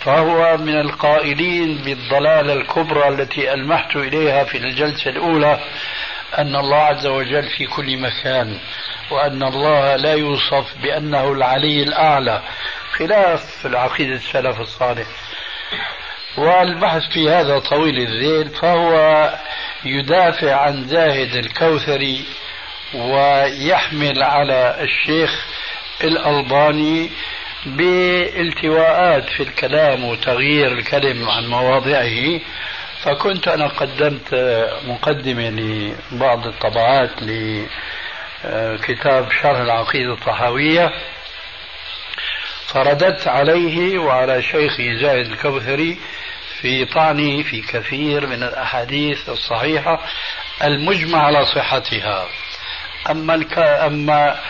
فهو 0.00 0.56
من 0.56 0.80
القائلين 0.80 1.76
بالضلالة 1.76 2.52
الكبرى 2.52 3.08
التي 3.08 3.52
ألمحت 3.52 3.96
إليها 3.96 4.44
في 4.44 4.58
الجلسة 4.58 5.10
الأولى 5.10 5.60
أن 6.38 6.56
الله 6.56 6.76
عز 6.76 7.06
وجل 7.06 7.48
في 7.58 7.66
كل 7.66 8.00
مكان 8.00 8.58
وأن 9.10 9.42
الله 9.42 9.96
لا 9.96 10.14
يوصف 10.14 10.78
بأنه 10.82 11.32
العلي 11.32 11.82
الأعلى 11.82 12.42
خلاف 12.92 13.66
العقيدة 13.66 14.14
السلف 14.14 14.60
الصالح. 14.60 15.06
والبحث 16.38 17.02
في 17.12 17.30
هذا 17.30 17.58
طويل 17.58 17.98
الذيل 17.98 18.48
فهو 18.48 19.30
يدافع 19.84 20.54
عن 20.54 20.84
زاهد 20.84 21.34
الكوثري 21.34 22.24
ويحمل 22.94 24.22
على 24.22 24.76
الشيخ 24.80 25.46
الألباني 26.04 27.10
بالتواءات 27.66 29.24
في 29.30 29.42
الكلام 29.42 30.04
وتغيير 30.04 30.72
الكلم 30.72 31.28
عن 31.28 31.46
مواضعه 31.46 32.40
فكنت 33.02 33.48
أنا 33.48 33.66
قدمت 33.66 34.34
مقدمة 34.86 35.48
لبعض 35.50 36.46
الطبعات 36.46 37.10
لكتاب 38.44 39.32
شرح 39.42 39.60
العقيدة 39.60 40.12
الطحاوية 40.12 40.92
فرددت 42.66 43.28
عليه 43.28 43.98
وعلى 43.98 44.42
شيخي 44.42 44.98
زايد 44.98 45.26
الكوثري 45.26 45.98
في 46.60 46.84
طعني 46.84 47.42
في 47.42 47.60
كثير 47.60 48.26
من 48.26 48.42
الأحاديث 48.42 49.28
الصحيحة 49.28 50.00
المجمع 50.64 51.22
على 51.22 51.44
صحتها 51.46 52.26
أما. 53.10 53.34
أما 53.86 54.40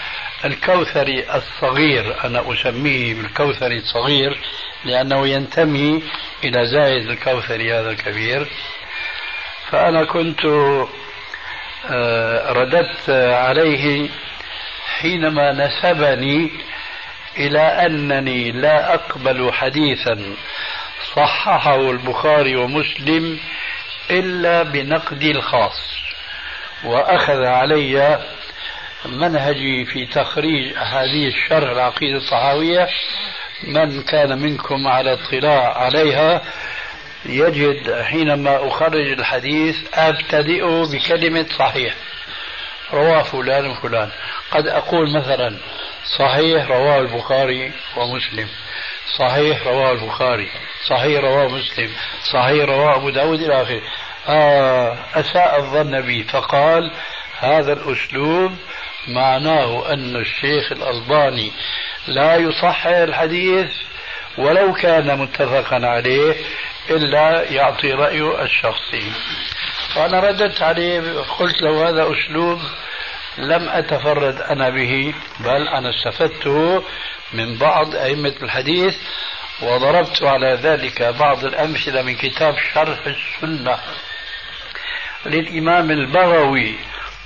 الكوثري 0.45 1.35
الصغير 1.35 2.25
أنا 2.25 2.53
أسميه 2.53 3.15
بالكوثري 3.15 3.79
الصغير 3.79 4.39
لأنه 4.85 5.29
ينتمي 5.29 6.03
إلى 6.45 6.67
زايد 6.67 7.11
الكوثري 7.11 7.73
هذا 7.73 7.91
الكبير. 7.91 8.47
فأنا 9.71 10.05
كنت 10.05 10.45
آه، 11.91 12.53
رددت 12.53 13.11
عليه 13.11 14.09
حينما 15.01 15.53
نسبني 15.53 16.51
إلى 17.39 17.61
أنني 17.61 18.53
لا 18.53 18.95
أقبل 18.95 19.53
حديثا 19.53 20.37
صححه 21.17 21.91
البخاري 21.91 22.57
ومسلم 22.57 23.39
إلا 24.11 24.63
بنقدي 24.63 25.31
الخاص 25.31 25.91
وأخذ 26.85 27.45
علي 27.45 28.21
منهجي 29.05 29.85
في 29.85 30.07
تخريج 30.07 30.77
أحاديث 30.77 31.35
شرح 31.49 31.71
العقيدة 31.71 32.17
الصحاوية 32.17 32.89
من 33.65 34.03
كان 34.03 34.39
منكم 34.39 34.87
على 34.87 35.13
اطلاع 35.13 35.79
عليها 35.79 36.43
يجد 37.27 38.03
حينما 38.03 38.69
أخرج 38.69 39.13
الحديث 39.13 39.77
أبتدئ 39.95 40.65
بكلمة 40.93 41.47
صحيح. 41.59 41.95
رواه 42.93 43.23
فلان 43.23 43.67
وفلان. 43.67 44.11
قد 44.51 44.67
أقول 44.67 45.13
مثلا 45.17 45.57
صحيح 46.19 46.67
رواه 46.67 47.01
البخاري 47.01 47.73
ومسلم. 47.97 48.49
صحيح 49.19 49.67
رواه 49.67 49.93
البخاري. 49.93 50.49
صحيح 50.89 51.21
رواه 51.21 51.49
مسلم. 51.49 51.91
صحيح 52.33 52.65
رواه 52.65 52.97
أبو 52.97 53.11
داود. 53.11 53.41
إلى 53.41 53.63
آخره. 53.63 53.83
آه 54.29 54.99
أساء 55.15 55.61
الظن 55.61 56.01
بي 56.01 56.25
فقال 56.25 56.91
هذا 57.39 57.73
الأسلوب 57.73 58.53
معناه 59.09 59.93
أن 59.93 60.17
الشيخ 60.17 60.73
الألباني 60.73 61.53
لا 62.07 62.37
يصحح 62.37 62.87
الحديث 62.87 63.71
ولو 64.39 64.73
كان 64.73 65.19
متفقا 65.19 65.87
عليه 65.87 66.35
إلا 66.91 67.53
يعطي 67.53 67.93
رأيه 67.93 68.43
الشخصي. 68.43 69.13
فأنا 69.95 70.21
رددت 70.21 70.63
عليه 70.63 71.01
قلت 71.39 71.63
له 71.63 71.89
هذا 71.89 72.03
أسلوب 72.13 72.61
لم 73.39 73.69
أتفرد 73.69 74.41
أنا 74.41 74.71
به 74.71 75.15
بل 75.41 75.69
أنا 75.69 75.91
استفدته 75.91 76.85
من 77.33 77.59
بعض 77.59 77.95
أئمة 77.95 78.35
الحديث 78.43 78.97
وضربت 79.63 80.23
على 80.23 80.59
ذلك 80.63 81.03
بعض 81.03 81.45
الأمثلة 81.45 82.03
من 82.03 82.17
كتاب 82.17 82.57
شرح 82.75 82.99
السنة 83.07 83.79
للإمام 85.27 85.91
البغوي. 85.91 86.75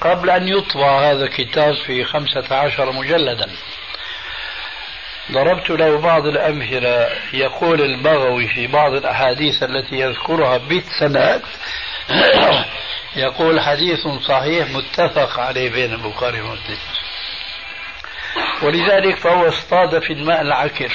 قبل 0.00 0.30
أن 0.30 0.48
يطبع 0.48 1.10
هذا 1.10 1.24
الكتاب 1.24 1.74
في 1.74 2.04
خمسة 2.04 2.56
عشر 2.56 2.92
مجلدا. 2.92 3.50
ضربت 5.32 5.70
له 5.70 5.98
بعض 5.98 6.26
الأمثلة 6.26 7.08
يقول 7.32 7.80
البغوي 7.80 8.48
في 8.48 8.66
بعض 8.66 8.92
الأحاديث 8.92 9.62
التي 9.62 10.00
يذكرها 10.00 10.56
بالسند 10.56 11.42
يقول 13.16 13.60
حديث 13.60 14.06
صحيح 14.28 14.68
متفق 14.70 15.40
عليه 15.40 15.70
بين 15.70 15.92
البخاري 15.92 16.40
ومسلم. 16.40 16.78
ولذلك 18.62 19.16
فهو 19.16 19.48
اصطاد 19.48 19.98
في 19.98 20.12
الماء 20.12 20.40
العكر. 20.40 20.92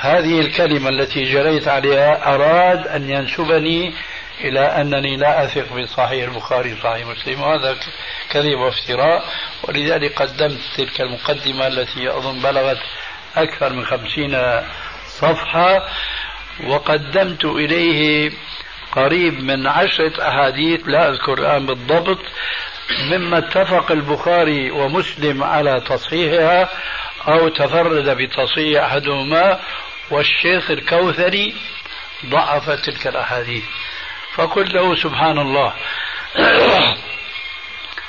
هذه 0.00 0.40
الكلمة 0.40 0.88
التي 0.88 1.22
جريت 1.22 1.68
عليها 1.68 2.34
أراد 2.34 2.86
أن 2.86 3.10
ينسبني 3.10 3.94
إلى 4.40 4.60
أنني 4.60 5.16
لا 5.16 5.44
أثق 5.44 5.72
بصحيح 5.72 6.28
البخاري 6.28 6.72
وصحيح 6.72 7.06
مسلم 7.06 7.40
وهذا 7.40 7.76
كذب 8.30 8.58
وافتراء 8.58 9.24
ولذلك 9.62 10.22
قدمت 10.22 10.58
تلك 10.76 11.00
المقدمة 11.00 11.66
التي 11.66 12.10
أظن 12.10 12.40
بلغت 12.42 12.78
أكثر 13.36 13.72
من 13.72 13.84
خمسين 13.84 14.38
صفحة 15.06 15.88
وقدمت 16.66 17.44
إليه 17.44 18.30
قريب 18.92 19.34
من 19.44 19.66
عشرة 19.66 20.28
أحاديث 20.28 20.80
لا 20.86 21.08
أذكر 21.08 21.32
الآن 21.38 21.66
بالضبط 21.66 22.18
مما 23.10 23.38
اتفق 23.38 23.92
البخاري 23.92 24.70
ومسلم 24.70 25.42
على 25.42 25.80
تصحيحها 25.80 26.68
أو 27.28 27.48
تفرد 27.48 28.08
بتصحيح 28.08 28.82
أحدهما 28.84 29.60
والشيخ 30.10 30.70
الكوثري 30.70 31.54
ضعف 32.26 32.70
تلك 32.70 33.06
الأحاديث. 33.06 33.64
فقلت 34.38 34.74
له 34.74 34.94
سبحان 34.94 35.38
الله 35.38 35.72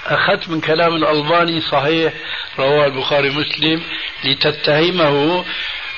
أخذت 0.05 0.49
من 0.49 0.61
كلام 0.61 0.95
الألباني 0.95 1.61
صحيح 1.61 2.13
رواه 2.59 2.85
البخاري 2.85 3.29
مسلم 3.29 3.83
لتتهمه 4.23 5.45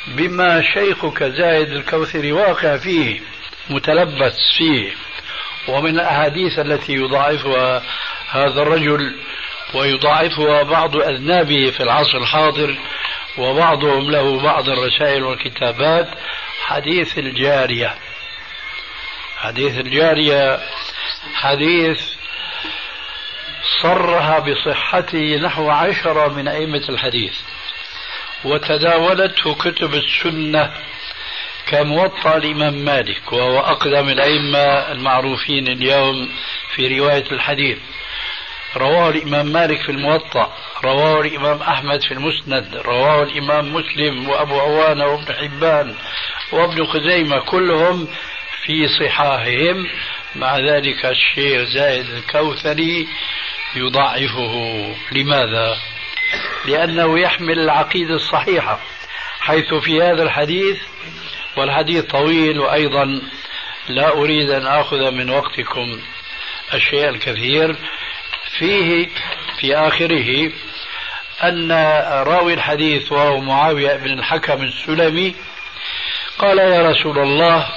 بما 0.07 0.61
شيخك 0.61 1.23
زايد 1.23 1.71
الكوثري 1.71 2.31
واقع 2.31 2.77
فيه 2.77 3.19
متلبس 3.69 4.35
فيه. 4.57 4.91
ومن 5.67 5.89
الأحاديث 5.89 6.59
التي 6.59 6.93
يضاعفها 6.93 7.83
هذا 8.29 8.61
الرجل 8.61 9.15
ويضاعفها 9.73 10.63
بعض 10.63 10.95
أذنابه 10.95 11.71
في 11.71 11.83
العصر 11.83 12.17
الحاضر 12.17 12.77
وبعضهم 13.37 14.11
له 14.11 14.41
بعض 14.41 14.69
الرسائل 14.69 15.23
والكتابات 15.23 16.07
حديث 16.65 17.17
الجارية. 17.17 17.95
حديث 19.41 19.77
الجارية 19.77 20.59
حديث 21.33 22.01
صرها 23.81 24.39
بصحته 24.39 25.35
نحو 25.35 25.69
عشرة 25.69 26.27
من 26.27 26.47
أئمة 26.47 26.89
الحديث. 26.89 27.33
وتداولته 28.43 29.55
كتب 29.55 29.93
السنة 29.93 30.71
كموطأ 31.67 32.37
الإمام 32.37 32.73
مالك 32.73 33.31
وهو 33.33 33.59
أقدم 33.59 34.09
الأئمة 34.09 34.91
المعروفين 34.91 35.67
اليوم 35.67 36.29
في 36.75 36.99
رواية 36.99 37.31
الحديث. 37.31 37.77
رواه 38.77 39.09
الإمام 39.09 39.45
مالك 39.45 39.81
في 39.81 39.89
الموطأ 39.91 40.53
رواه 40.83 41.21
الإمام 41.21 41.61
أحمد 41.61 42.03
في 42.03 42.13
المسند 42.13 42.75
رواه 42.85 43.23
الإمام 43.23 43.73
مسلم 43.73 44.29
وأبو 44.29 44.59
عوانة 44.59 45.07
وابن 45.07 45.33
حبان 45.33 45.95
وابن 46.51 46.85
خزيمة 46.85 47.39
كلهم 47.39 48.07
في 48.65 48.87
صحاحهم. 48.87 49.87
مع 50.35 50.57
ذلك 50.57 51.05
الشيخ 51.05 51.61
زايد 51.75 52.09
الكوثري 52.09 53.07
يضعفه. 53.75 54.95
لماذا؟ 55.11 55.77
لأنه 56.65 57.19
يحمل 57.19 57.59
العقيدة 57.59 58.15
الصحيحة 58.15 58.79
حيث 59.41 59.73
في 59.73 60.01
هذا 60.01 60.23
الحديث 60.23 60.77
والحديث 61.57 62.05
طويل 62.05 62.59
وأيضا 62.59 63.21
لا 63.89 64.13
أريد 64.13 64.49
أن 64.49 64.67
آخذ 64.67 65.11
من 65.11 65.29
وقتكم 65.29 65.99
الشيء 66.73 67.09
الكثير. 67.09 67.75
فيه 68.59 69.07
في 69.59 69.75
آخره 69.75 70.51
أن 71.43 71.71
راوي 72.27 72.53
الحديث 72.53 73.11
وهو 73.11 73.41
معاوية 73.41 73.95
بن 73.95 74.19
الحكم 74.19 74.63
السلمي 74.63 75.35
قال 76.39 76.57
يا 76.57 76.91
رسول 76.91 77.19
الله 77.19 77.67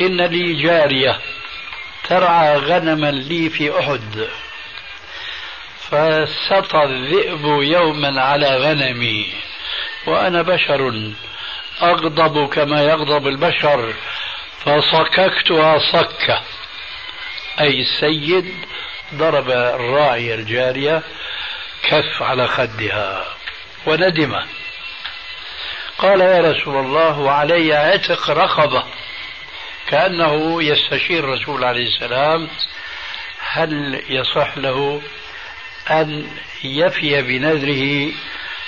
إن 0.00 0.20
لي 0.20 0.62
جارية 0.62 1.20
ترعى 2.08 2.56
غنما 2.56 3.10
لي 3.10 3.50
في 3.50 3.78
أحد. 3.78 4.28
فسطى 5.78 6.84
الذئب 6.84 7.44
يوما 7.62 8.22
على 8.22 8.56
غنمي 8.56 9.32
وأنا 10.06 10.42
بشر 10.42 11.12
أغضب 11.82 12.48
كما 12.48 12.82
يغضب 12.82 13.26
البشر 13.26 13.94
فصككتها 14.58 15.78
صكة. 15.92 16.42
أي 17.60 17.80
السيد 17.80 18.54
ضرب 19.14 19.50
الراعي 19.50 20.34
الجارية 20.34 21.02
كف 21.82 22.22
على 22.22 22.48
خدها 22.48 23.24
وندم. 23.86 24.36
قال 25.98 26.20
يا 26.20 26.40
رسول 26.40 26.76
الله 26.76 27.18
وعلي 27.18 27.74
عتق 27.74 28.30
رقبة 28.30 28.84
كأنه 29.88 30.62
يستشير 30.62 31.24
الرسول 31.24 31.64
عليه 31.64 31.86
السلام 31.86 32.48
هل 33.50 34.02
يصح 34.08 34.58
له 34.58 35.02
أن 35.90 36.28
يفي 36.64 37.22
بنذره 37.22 38.12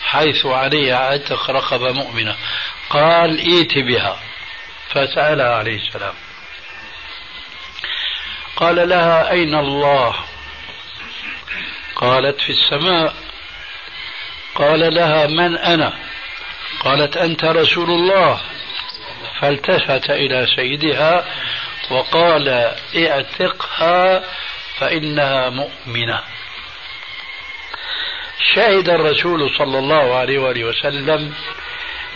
حيث 0.04 0.46
عليه 0.46 0.94
عتق 0.94 1.50
رقبة 1.50 1.92
مؤمنة؟ 1.92 2.36
قال 2.90 3.38
ائت 3.38 3.78
بها. 3.78 4.20
فسألها 4.90 5.54
عليه 5.54 5.76
السلام. 5.76 6.14
قال 8.56 8.88
لها 8.88 9.30
أين 9.30 9.54
الله؟ 9.54 10.14
قالت 11.96 12.40
في 12.40 12.50
السماء. 12.50 13.14
قال 14.54 14.94
لها 14.94 15.26
من 15.26 15.58
أنا؟ 15.58 15.98
قالت 16.80 17.16
أنت 17.16 17.44
رسول 17.44 17.90
الله. 17.90 18.40
فالتفت 19.40 20.10
إلى 20.10 20.46
سيدها 20.56 21.24
وقال 21.90 22.48
اعتقها 22.96 24.24
فإنها 24.78 25.50
مؤمنة. 25.50 26.20
شهد 28.54 28.88
الرسول 28.88 29.50
صلى 29.58 29.78
الله 29.78 30.14
عليه 30.14 30.38
وآله 30.38 30.64
وسلم 30.64 31.34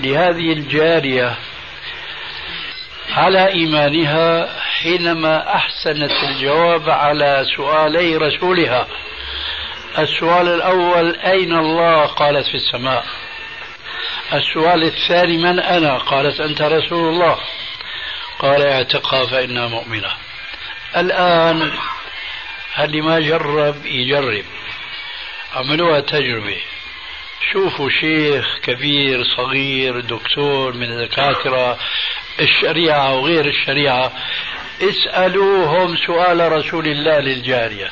لهذه 0.01 0.53
الجارية 0.53 1.35
على 3.15 3.49
إيمانها 3.49 4.61
حينما 4.61 5.55
أحسنت 5.55 6.13
الجواب 6.29 6.91
على 6.91 7.47
سؤالي 7.57 8.17
رسولها. 8.17 8.87
السؤال 9.99 10.49
الأول 10.49 11.17
أين 11.17 11.53
الله؟ 11.53 12.07
قالت 12.07 12.47
في 12.47 12.55
السماء. 12.55 13.05
السؤال 14.33 14.83
الثاني 14.83 15.37
من 15.37 15.61
أنا؟ 15.61 15.99
قالت 15.99 16.41
أنت 16.41 16.63
رسول 16.63 17.09
الله. 17.09 17.39
قال 18.39 18.63
اعتقها 18.63 19.27
فإنها 19.27 19.69
مؤمنة. 19.69 20.11
الآن 20.97 21.73
اللي 22.79 23.01
ما 23.01 23.21
جرب 23.21 23.87
يجرب. 23.87 24.45
عملوها 25.55 26.01
تجربة. 26.01 26.61
شوفوا 27.53 27.91
شيخ 27.91 28.59
كبير 28.63 29.25
صغير 29.25 30.01
دكتور 30.01 30.73
من 30.73 30.93
الدكاترة 30.93 31.79
الشريعة 32.41 33.15
وغير 33.15 33.47
الشريعة 33.47 34.13
اسألوهم 34.83 35.97
سؤال 35.97 36.53
رسول 36.53 36.87
الله 36.87 37.19
للجارية. 37.19 37.91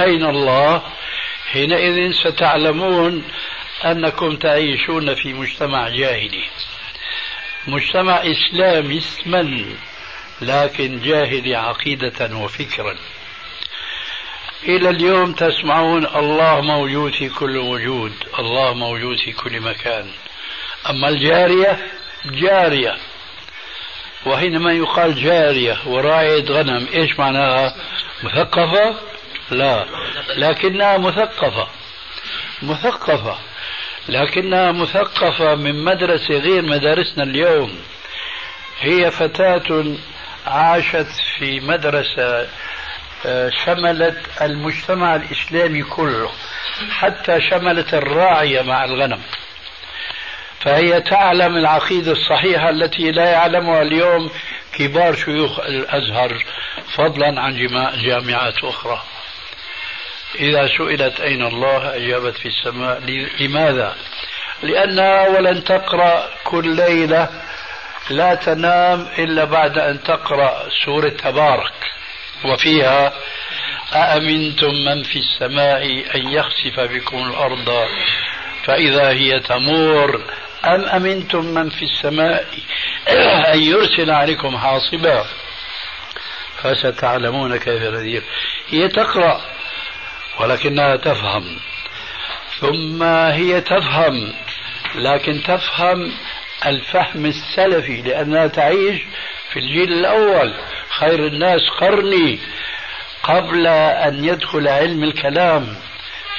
أين 0.00 0.24
الله؟ 0.24 0.82
حينئذ 1.52 2.12
ستعلمون 2.12 3.24
أنكم 3.84 4.36
تعيشون 4.36 5.14
في 5.14 5.32
مجتمع 5.32 5.88
جاهلي. 5.88 6.44
مجتمع 7.66 8.22
إسلامي 8.22 8.98
اسما 8.98 9.64
لكن 10.40 11.00
جاهلي 11.00 11.54
عقيدة 11.54 12.36
وفكرا. 12.36 12.96
إلى 14.62 14.90
اليوم 14.90 15.32
تسمعون 15.32 16.06
الله 16.06 16.60
موجود 16.60 17.12
في 17.12 17.28
كل 17.28 17.56
وجود 17.56 18.12
الله 18.38 18.74
موجود 18.74 19.16
في 19.24 19.32
كل 19.32 19.60
مكان. 19.60 20.10
أما 20.90 21.08
الجارية؟ 21.08 21.86
جارية. 22.24 22.96
وحينما 24.26 24.72
يقال 24.72 25.22
جارية 25.22 25.78
وراعية 25.86 26.44
غنم 26.44 26.88
إيش 26.94 27.18
معناها؟ 27.18 27.74
مثقفة؟ 28.22 28.94
لا. 29.50 29.86
لكنها 30.36 30.98
مثقفة. 30.98 31.68
مثقفة. 32.62 33.38
لكنها 34.08 34.72
مثقفة 34.72 35.54
من 35.54 35.84
مدرسة 35.84 36.34
غير 36.34 36.62
مدارسنا 36.62 37.24
اليوم. 37.24 37.78
هي 38.80 39.10
فتاة 39.10 39.84
عاشت 40.46 41.06
في 41.38 41.60
مدرسة 41.60 42.48
آه، 43.26 43.50
شملت 43.64 44.16
المجتمع 44.42 45.16
الإسلامي 45.16 45.82
كله 45.82 46.30
حتى 46.90 47.40
شملت 47.40 47.94
الراعية 47.94 48.62
مع 48.62 48.84
الغنم. 48.84 49.20
فهي 50.60 51.00
تعلم 51.00 51.56
العقيدة 51.56 52.12
الصحيحة 52.12 52.70
التي 52.70 53.10
لا 53.10 53.30
يعلمها 53.30 53.82
اليوم 53.82 54.30
كبار 54.72 55.14
شيوخ 55.14 55.60
الأزهر 55.60 56.44
فضلا 56.94 57.40
عن 57.40 57.68
جامعات 58.04 58.64
أخرى. 58.64 59.02
إذا 60.34 60.66
سئلت 60.66 61.20
أين 61.20 61.46
الله 61.46 61.96
أجابت 61.96 62.38
في 62.38 62.48
السماء 62.48 63.00
لماذا؟ 63.40 63.96
لأنها 64.62 65.28
ولن 65.28 65.64
تقرأ 65.64 66.28
كل 66.44 66.76
ليلة 66.76 67.28
لا 68.10 68.34
تنام 68.34 69.06
إلا 69.18 69.44
بعد 69.44 69.78
أن 69.78 70.02
تقرأ 70.02 70.68
سورة 70.84 71.08
تبارك. 71.08 71.72
وفيها 72.44 73.12
أأمنتم 73.94 74.74
من 74.74 75.02
في 75.02 75.18
السماء 75.18 75.84
أن 76.14 76.28
يخسف 76.28 76.80
بكم 76.80 77.28
الأرض؟ 77.28 77.88
فإذا 78.64 79.08
هي 79.08 79.40
تمور 79.40 80.22
أم 80.64 80.84
أمنتم 80.84 81.44
من 81.44 81.70
في 81.70 81.84
السماء 81.84 82.46
أن 83.54 83.60
يرسل 83.60 84.10
عليكم 84.10 84.58
حاصبا؟ 84.58 85.26
فستعلمون 86.62 87.56
كيف 87.56 87.82
نذير 87.82 88.22
هي 88.68 88.88
تقرأ 88.88 89.57
ولكنها 90.40 90.96
تفهم. 90.96 91.44
ثم 92.60 93.02
هي 93.02 93.60
تفهم 93.60 94.32
لكن 94.94 95.42
تفهم 95.42 96.12
الفهم 96.66 97.26
السلفي 97.26 98.02
لأنها 98.02 98.46
تعيش 98.46 99.00
في 99.52 99.58
الجيل 99.58 99.92
الأول. 99.92 100.54
خير 100.98 101.26
الناس 101.26 101.60
قرني 101.80 102.38
قبل 103.22 103.66
أن 103.66 104.24
يدخل 104.24 104.68
علم 104.68 105.04
الكلام 105.04 105.76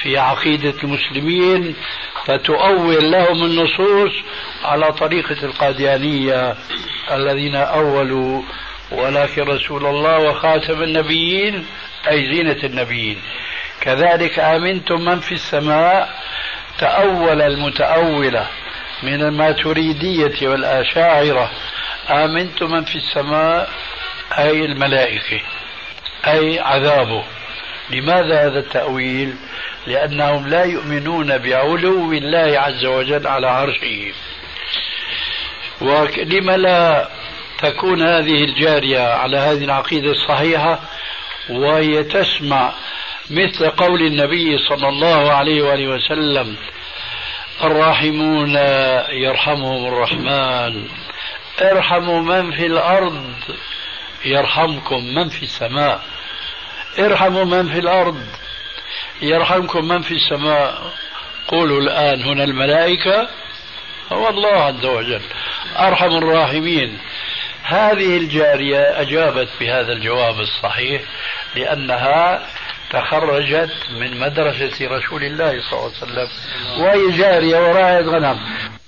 في 0.02 0.18
عقيدة 0.18 0.74
المسلمين 0.84 1.76
فتؤول 2.24 3.10
لهم 3.10 3.44
النصوص 3.44 4.12
على 4.64 4.92
طريقة 4.92 5.44
القاديانية 5.44 6.56
الذين 7.12 7.56
أولوا. 7.56 8.42
ولكن 8.90 9.42
رسول 9.42 9.86
الله 9.86 10.18
وخاتم 10.18 10.82
النبيين 10.82 11.66
أي 12.10 12.34
زينة 12.34 12.64
النبيين. 12.64 13.18
كذلك 13.80 14.38
آمنتم 14.38 15.00
من 15.04 15.20
في 15.20 15.32
السماء 15.32 16.20
تأول 16.78 17.42
المتأولة 17.42 18.46
من 19.02 19.22
الماتريدية 19.22 20.48
والأشاعرة. 20.48 21.50
آمنت 22.10 22.62
من 22.62 22.84
في 22.84 22.96
السماء 22.96 23.70
أي 24.38 24.64
الملائكة 24.64 25.40
أي 26.26 26.58
عذابه. 26.58 27.24
لماذا 27.90 28.46
هذا 28.46 28.58
التأويل؟ 28.58 29.34
لأنهم 29.86 30.48
لا 30.48 30.64
يؤمنون 30.64 31.38
بعلو 31.38 32.12
الله 32.12 32.60
عز 32.60 32.84
وجل 32.84 33.26
على 33.26 33.46
عرشه. 33.46 34.12
ولم 35.80 36.50
لا 36.50 37.08
تكون 37.58 38.02
هذه 38.02 38.44
الجارية 38.44 39.00
على 39.00 39.38
هذه 39.38 39.64
العقيدة 39.64 40.10
الصحيحة؟ 40.10 40.80
وهي 41.50 42.02
تسمع 42.02 42.72
مثل 43.30 43.70
قول 43.70 44.02
النبي 44.02 44.58
صلى 44.58 44.88
الله 44.88 45.32
عليه 45.32 45.62
وآله 45.62 45.88
وسلم 45.88 46.56
الراحمون 47.62 48.56
يرحمهم 49.10 49.86
الرحمن. 49.86 50.88
ارحموا 51.62 52.20
من 52.20 52.52
في 52.52 52.66
الأرض 52.66 53.32
يرحمكم 54.24 55.04
من 55.04 55.28
في 55.28 55.42
السماء. 55.42 56.00
ارحموا 56.98 57.44
من 57.44 57.68
في 57.72 57.78
الأرض 57.78 58.26
يرحمكم 59.22 59.88
من 59.88 60.02
في 60.02 60.14
السماء. 60.14 60.92
قولوا 61.48 61.80
الآن 61.80 62.22
هنا 62.22 62.44
الملائكة 62.44 63.28
هو 64.12 64.28
الله 64.28 64.64
عز 64.64 64.84
وجل 64.84 65.22
أرحم 65.78 66.16
الراحمين. 66.16 66.98
هذه 67.62 68.16
الجارية 68.16 69.00
أجابت 69.00 69.48
بهذا 69.60 69.92
الجواب 69.92 70.40
الصحيح 70.40 71.02
لأنها 71.56 72.46
تخرجت 72.90 73.70
من 73.90 74.20
مدرسة 74.20 74.86
رسول 74.86 75.24
الله 75.24 75.62
صلى 75.70 75.78
الله 75.78 75.92
عليه 76.02 76.02
وسلم 76.02 76.28
وهي 76.78 77.18
جارية 77.18 77.58
وراعية 77.58 78.00
غنم. 78.00 78.38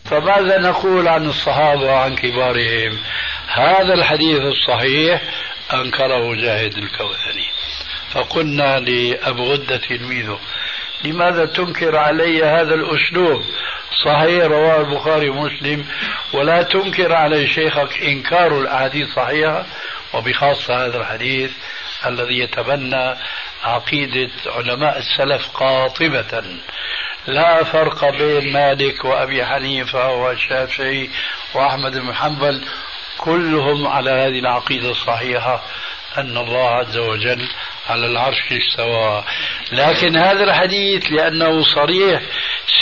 فماذا 0.04 0.58
نقول 0.58 1.08
عن 1.08 1.26
الصحابة 1.26 1.82
وعن 1.82 2.16
كبارهم؟ 2.16 2.98
هذا 3.48 3.94
الحديث 3.94 4.40
الصحيح 4.40 5.22
أنكره 5.74 6.34
جاهد 6.34 6.78
الكوثري. 6.78 7.46
فقلنا 8.10 8.80
لأبو 8.80 9.52
غدة 9.52 9.76
تلميذه 9.76 10.38
لماذا 11.04 11.46
تنكر 11.46 11.96
علي 11.96 12.44
هذا 12.44 12.74
الأسلوب؟ 12.74 13.42
صحيح 14.04 14.44
رواه 14.44 14.80
البخاري 14.80 15.28
ومسلم. 15.28 15.84
ولا 16.32 16.62
تنكر 16.62 17.12
علي 17.12 17.46
شيخك 17.46 18.02
إنكار 18.02 18.60
الأحاديث 18.60 19.14
صحيحة 19.14 19.66
وبخاصة 20.14 20.86
هذا 20.86 21.00
الحديث 21.00 21.50
الذي 22.06 22.38
يتبنى 22.38 23.14
عقيدة 23.62 24.30
علماء 24.46 24.98
السلف 24.98 25.48
قاطبة. 25.48 26.42
لا 27.26 27.64
فرق 27.64 28.10
بين 28.10 28.52
مالك 28.52 29.04
وأبي 29.04 29.44
حنيفة 29.44 30.10
والشافعي 30.10 31.10
وأحمد 31.54 31.98
بن 31.98 32.14
حنبل. 32.14 32.64
كلهم 33.18 33.86
على 33.86 34.10
هذه 34.10 34.38
العقيدة 34.38 34.90
الصحيحة 34.90 35.62
أن 36.18 36.36
الله 36.36 36.68
عز 36.68 36.96
وجل 36.96 37.48
على 37.88 38.06
العرش 38.06 38.52
استوى. 38.52 39.24
لكن 39.72 40.16
هذا 40.16 40.44
الحديث 40.44 41.12
لأنه 41.12 41.62
صريح. 41.62 42.22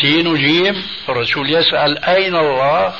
سين 0.00 0.26
وجيم 0.26 0.86
الرسول 1.08 1.50
يسأل 1.50 2.04
أين 2.04 2.36
الله؟ 2.36 2.94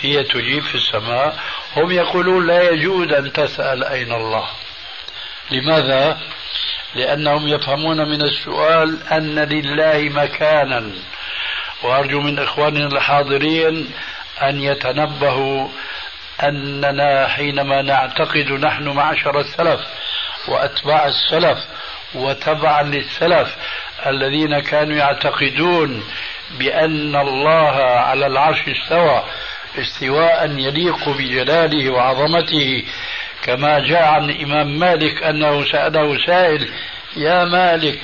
هي 0.00 0.22
تجيب 0.22 0.62
في 0.62 0.74
السماء. 0.74 1.38
هم 1.76 1.92
يقولون 1.92 2.46
لا 2.46 2.70
يجوز 2.70 3.12
أن 3.12 3.32
تسأل 3.32 3.84
أين 3.84 4.12
الله. 4.12 4.48
لماذا؟ 5.50 6.20
لأنهم 6.94 7.48
يفهمون 7.48 8.08
من 8.08 8.22
السؤال 8.22 8.98
أن 9.12 9.38
لله 9.38 10.08
مكانا. 10.22 10.90
وأرجو 11.82 12.20
من 12.20 12.38
إخواننا 12.38 12.86
الحاضرين 12.86 13.90
أن 14.42 14.60
يتنبهوا 14.60 15.68
أننا 16.42 17.28
حينما 17.28 17.82
نعتقد 17.82 18.52
نحن 18.52 18.88
معشر 18.88 19.40
السلف 19.40 19.80
وأتباع 20.48 21.06
السلف 21.06 21.58
وتبعا 22.14 22.82
للسلف 22.82 23.56
الذين 24.06 24.58
كانوا 24.58 24.96
يعتقدون 24.96 26.04
بأن 26.58 27.16
الله 27.16 27.76
على 27.82 28.26
العرش 28.26 28.60
استوى 28.68 29.24
استواء 29.78 30.50
يليق 30.50 31.08
بجلاله 31.08 31.90
وعظمته 31.92 32.84
كما 33.42 33.78
جاء 33.78 34.02
عن 34.02 34.30
الإمام 34.30 34.78
مالك 34.78 35.22
أنه 35.22 35.64
سأله 35.72 36.26
سائل 36.26 36.70
يا 37.16 37.44
مالك 37.44 37.98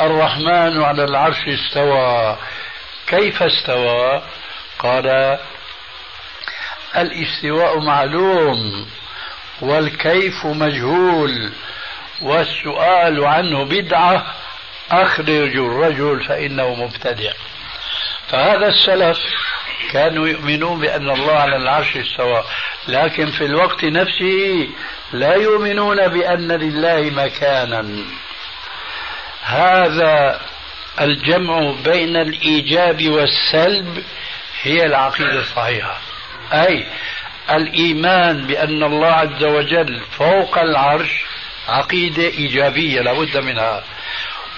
الرحمن 0.00 0.82
على 0.82 1.04
العرش 1.04 1.48
استوى 1.48 2.36
كيف 3.06 3.42
استوى؟ 3.42 4.22
قال 4.78 5.38
الاستواء 6.96 7.78
معلوم 7.78 8.86
والكيف 9.60 10.46
مجهول 10.46 11.52
والسؤال 12.20 13.24
عنه 13.24 13.64
بدعة 13.64 14.34
أخرج 14.90 15.56
الرجل 15.56 16.24
فإنه 16.24 16.74
مبتدع. 16.74 17.32
فهذا 18.28 18.66
السلف 18.66 19.18
كانوا 19.92 20.28
يؤمنون 20.28 20.80
بأن 20.80 21.10
الله 21.10 21.32
على 21.32 21.56
العرش 21.56 21.96
استوى. 21.96 22.44
لكن 22.88 23.30
في 23.30 23.44
الوقت 23.44 23.84
نفسه 23.84 24.68
لا 25.12 25.34
يؤمنون 25.34 26.08
بأن 26.08 26.52
لله 26.52 27.10
مكانا. 27.10 28.04
هذا 29.42 30.40
الجمع 31.00 31.74
بين 31.84 32.16
الإيجاب 32.16 33.08
والسلب 33.08 34.04
هي 34.62 34.86
العقيدة 34.86 35.40
الصحيحة. 35.40 35.98
أي 36.52 36.86
الإيمان 37.50 38.46
بأن 38.46 38.82
الله 38.82 39.12
عز 39.12 39.44
وجل 39.44 40.00
فوق 40.18 40.58
العرش 40.58 41.24
عقيدة 41.68 42.22
إيجابية 42.22 43.00
لابد 43.00 43.36
منها. 43.36 43.84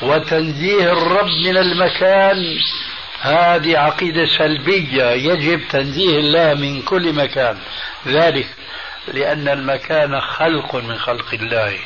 وتنزيه 0.03 0.93
الرب 0.93 1.29
من 1.45 1.57
المكان 1.57 2.37
هذه 3.25 3.79
عقيدة 3.79 4.27
سلبية 4.27 5.05
يجب 5.05 5.61
تنزيه 5.69 6.19
الله 6.19 6.55
من 6.55 6.83
كل 6.83 7.13
مكان. 7.13 7.59
ذلك 8.07 8.47
لأن 9.15 9.49
المكان 9.49 10.21
خلق 10.21 10.75
من 10.75 10.99
خلق 10.99 11.35
الله. 11.35 11.79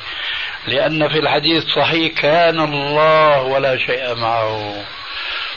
لأن 0.67 1.09
في 1.09 1.19
الحديث 1.19 1.65
صحيح 1.65 2.21
كان 2.21 2.61
الله 2.61 3.43
ولا 3.43 3.79
شيء 3.79 4.15
معه. 4.15 4.85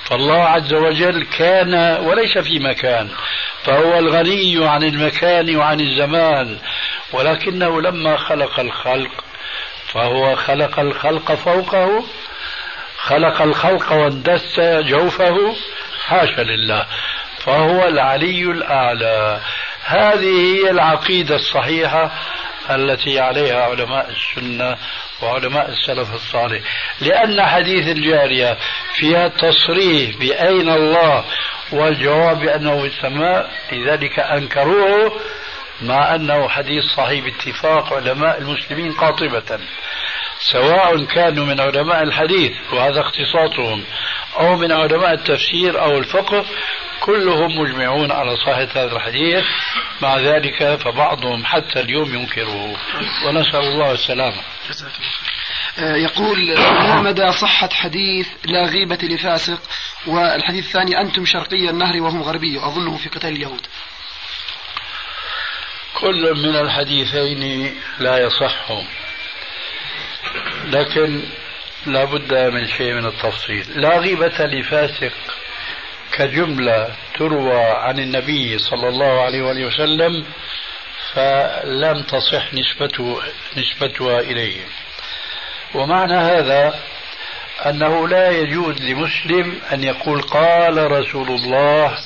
فالله 0.03 0.43
عز 0.43 0.73
وجل 0.73 1.23
كان 1.23 1.73
وليس 2.05 2.37
في 2.37 2.59
مكان 2.59 3.09
فهو 3.63 3.99
الغني 3.99 4.67
عن 4.67 4.83
المكان 4.83 5.55
وعن 5.55 5.79
الزمان 5.79 6.57
ولكنه 7.13 7.81
لما 7.81 8.17
خلق 8.17 8.59
الخلق 8.59 9.23
فهو 9.87 10.35
خلق 10.35 10.79
الخلق 10.79 11.35
فوقه 11.35 12.03
خلق 12.97 13.41
الخلق 13.41 13.91
واندس 13.91 14.59
جوفه 14.59 15.55
حاشا 16.11 16.41
لله 16.41 16.85
فهو 17.39 17.87
العلي 17.87 18.43
الأعلى. 18.43 19.39
هذه 19.85 20.55
هي 20.55 20.71
العقيدة 20.71 21.35
الصحيحة 21.35 22.11
التي 22.69 23.19
عليها 23.19 23.63
علماء 23.63 24.09
السنة 24.09 24.77
وعلماء 25.21 25.69
السلف 25.69 26.13
الصالح. 26.13 26.61
لأن 27.01 27.45
حديث 27.45 27.87
الجارية 27.87 28.57
فيها 28.95 29.27
تصريح 29.27 30.17
بأين 30.17 30.69
الله 30.69 31.23
والجواب 31.71 32.39
بأنه 32.39 32.81
في 32.81 32.87
السماء 32.87 33.51
لذلك 33.71 34.19
أنكروه 34.19 35.19
مع 35.81 36.15
أنه 36.15 36.47
حديث 36.47 36.83
صحيح 36.97 37.25
باتفاق 37.25 37.93
علماء 37.93 38.37
المسلمين 38.37 38.91
قاطبة. 38.91 39.59
سواء 40.39 41.05
كانوا 41.05 41.45
من 41.45 41.61
علماء 41.61 42.03
الحديث 42.03 42.51
وهذا 42.73 43.01
اختصاصهم 43.01 43.83
أو 44.39 44.55
من 44.55 44.71
علماء 44.71 45.13
التفسير 45.13 45.81
أو 45.81 45.97
الفقه 45.97 46.45
كلهم 46.99 47.59
مجمعون 47.59 48.11
على 48.11 48.37
صحة 48.37 48.67
هذا 48.75 48.95
الحديث. 48.95 49.45
مع 50.01 50.17
ذلك 50.17 50.75
فبعضهم 50.75 51.45
حتى 51.45 51.79
اليوم 51.79 52.15
ينكره. 52.15 52.75
ونسأل 53.25 53.59
الله 53.59 53.91
السلامة. 53.91 54.41
آه، 55.79 55.95
يقول 55.95 56.57
ما 56.57 57.01
مدى 57.01 57.31
صحة 57.31 57.69
حديث 57.69 58.27
لا 58.45 58.65
غيبة 58.65 58.99
لفاسق؟ 59.03 59.61
والحديث 60.07 60.65
الثاني 60.65 61.01
أنتم 61.01 61.25
شرقي 61.25 61.69
النهر 61.69 62.01
وهم 62.01 62.21
غربي 62.23 62.59
أظنه 62.59 62.97
في 62.97 63.09
قتال 63.09 63.29
اليهود. 63.29 63.67
كل 65.93 66.33
من 66.35 66.55
الحديثين 66.55 67.75
لا 67.99 68.17
يصح. 68.17 68.71
لكن 70.65 71.23
لا 71.85 72.03
بد 72.03 72.33
من 72.33 72.67
شيء 72.67 72.93
من 72.93 73.05
التفصيل. 73.05 73.65
لا 73.81 73.97
غيبة 73.97 74.45
لفاسق. 74.45 75.13
كجملة 76.11 76.95
تروى 77.17 77.63
عن 77.63 77.99
النبي 77.99 78.57
صلى 78.57 78.89
الله 78.89 79.21
عليه 79.21 79.41
وآله 79.41 79.65
وسلم 79.65 80.25
فلم 81.13 82.01
تصح 82.03 82.53
نسبته 82.53 83.21
نسبتها 83.57 84.19
إليه. 84.19 84.61
ومعنى 85.73 86.13
هذا 86.13 86.79
أنه 87.65 88.07
لا 88.07 88.29
يجوز 88.31 88.81
لمسلم 88.81 89.61
أن 89.73 89.83
يقول 89.83 90.21
قال 90.21 90.91
رسول 90.91 91.27
الله 91.27 91.97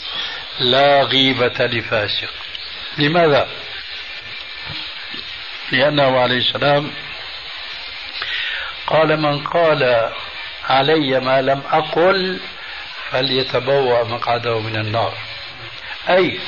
لا 0.60 1.04
غيبة 1.04 1.66
لفاسق. 1.66 2.30
لماذا؟ 2.98 3.48
لأنه 5.72 6.20
عليه 6.20 6.38
السلام 6.38 6.92
قال 8.88 9.22
من 9.22 9.44
قال 9.44 10.12
علي 10.70 11.20
ما 11.20 11.42
لم 11.42 11.62
أقل 11.72 12.40
فليتبوأ 13.12 14.04
مقعده 14.04 14.60
من 14.60 14.76
النار. 14.76 15.14
أي 16.10 16.40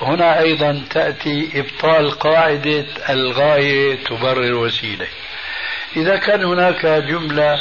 هنا 0.00 0.40
أيضا 0.40 0.84
تأتي 0.90 1.50
إبطال 1.54 2.10
قاعدة 2.10 2.86
الغاية 3.10 4.04
تبرر 4.04 4.44
الوسيلة 4.44 5.06
إذا 5.96 6.16
كان 6.16 6.44
هناك 6.44 6.86
جملة 6.86 7.60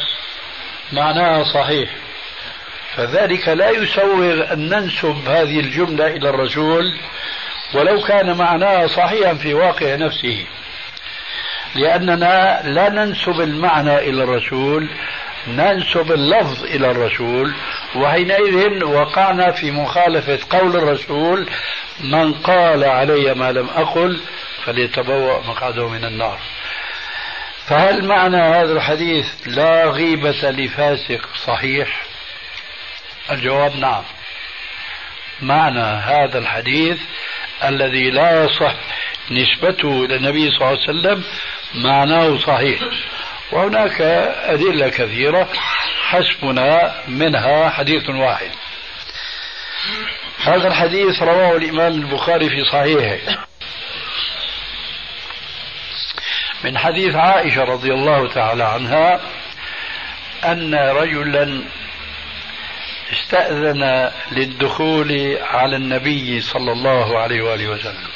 معناها 0.92 1.44
صحيح 1.44 1.90
فذلك 2.96 3.48
لا 3.48 3.70
يسوغ 3.70 4.54
أن 4.54 4.70
ننسب 4.70 5.30
هذه 5.30 5.60
الجملة 5.60 6.08
إلى 6.08 6.30
الرسول 6.30 7.00
ولو 7.74 8.02
كان 8.02 8.38
معناها 8.38 8.88
صحيحا 8.88 9.34
في 9.34 9.54
واقع 9.54 9.96
نفسه. 9.96 10.46
لأننا 11.76 12.62
لا 12.64 12.90
ننسب 12.90 13.42
المعنى 13.42 13.98
إلى 13.98 14.24
الرسول 14.24 14.90
ننسب 15.48 16.12
اللفظ 16.12 16.64
إلى 16.64 16.92
الرسول 16.92 17.54
وحينئذ 17.96 18.84
وقعنا 18.84 19.52
في 19.52 19.72
مخالفة 19.72 20.40
قول 20.50 20.76
الرسول 20.76 21.50
من 22.00 22.34
قال 22.34 22.84
علي 22.84 23.34
ما 23.34 23.52
لم 23.52 23.70
أقل 23.70 24.20
فليتبوأ 24.66 25.40
مقعده 25.48 25.90
من 25.90 26.06
النار. 26.06 26.40
فهل 27.68 28.06
معنى 28.06 28.38
هذا 28.38 28.72
الحديث 28.72 29.28
لا 29.46 29.86
غيبة 29.86 30.52
لفاسق 30.52 31.30
صحيح؟ 31.46 32.02
الجواب 33.32 33.76
نعم. 33.76 34.04
معنى 35.42 35.80
هذا 35.80 36.38
الحديث 36.38 36.98
الذي 37.64 38.10
لا 38.12 38.44
يصح 38.44 38.74
نسبته 39.32 40.06
إلى 40.06 40.16
النبي 40.16 40.52
صلى 40.52 40.58
الله 40.58 40.68
عليه 40.68 41.00
وسلم 41.00 41.24
معناه 41.76 42.38
صحيح. 42.38 42.80
وهناك 43.52 44.02
أدلة 44.46 44.90
كثيرة 44.90 45.50
حسبنا 46.10 46.96
منها 47.08 47.70
حديث 47.70 48.10
واحد. 48.10 48.52
هذا 50.44 50.68
الحديث 50.68 51.22
رواه 51.22 51.58
الإمام 51.58 51.94
البخاري 51.94 52.50
في 52.50 52.64
صحيحه. 52.64 53.46
من 56.64 56.78
حديث 56.78 57.16
عائشة 57.16 57.64
رضي 57.64 57.94
الله 57.94 58.28
تعالى 58.28 58.64
عنها 58.64 59.22
أن 60.46 60.76
رجلا 60.76 61.62
استأذن 63.14 64.12
للدخول 64.32 65.38
على 65.42 65.76
النبي 65.76 66.42
صلى 66.42 66.72
الله 66.72 67.20
عليه 67.20 67.42
وآله 67.42 67.68
وسلم. 67.68 68.08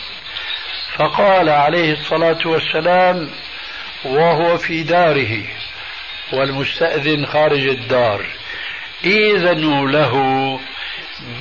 فقال 0.96 1.50
عليه 1.50 1.94
الصلاة 1.94 2.40
والسلام 2.46 3.30
وهو 4.06 4.58
في 4.58 4.84
داره 4.84 5.44
والمستأذن 6.34 7.26
خارج 7.26 7.68
الدار 7.68 8.26
إذنوا 9.06 9.88
له 9.88 10.14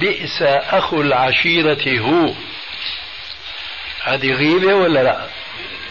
بئس 0.01 0.43
أخو 0.43 1.01
العشيرة 1.01 2.01
هو. 2.01 2.35
هذه 4.05 4.33
غيبة 4.33 4.75
ولا 4.75 5.03
لا؟ 5.03 5.27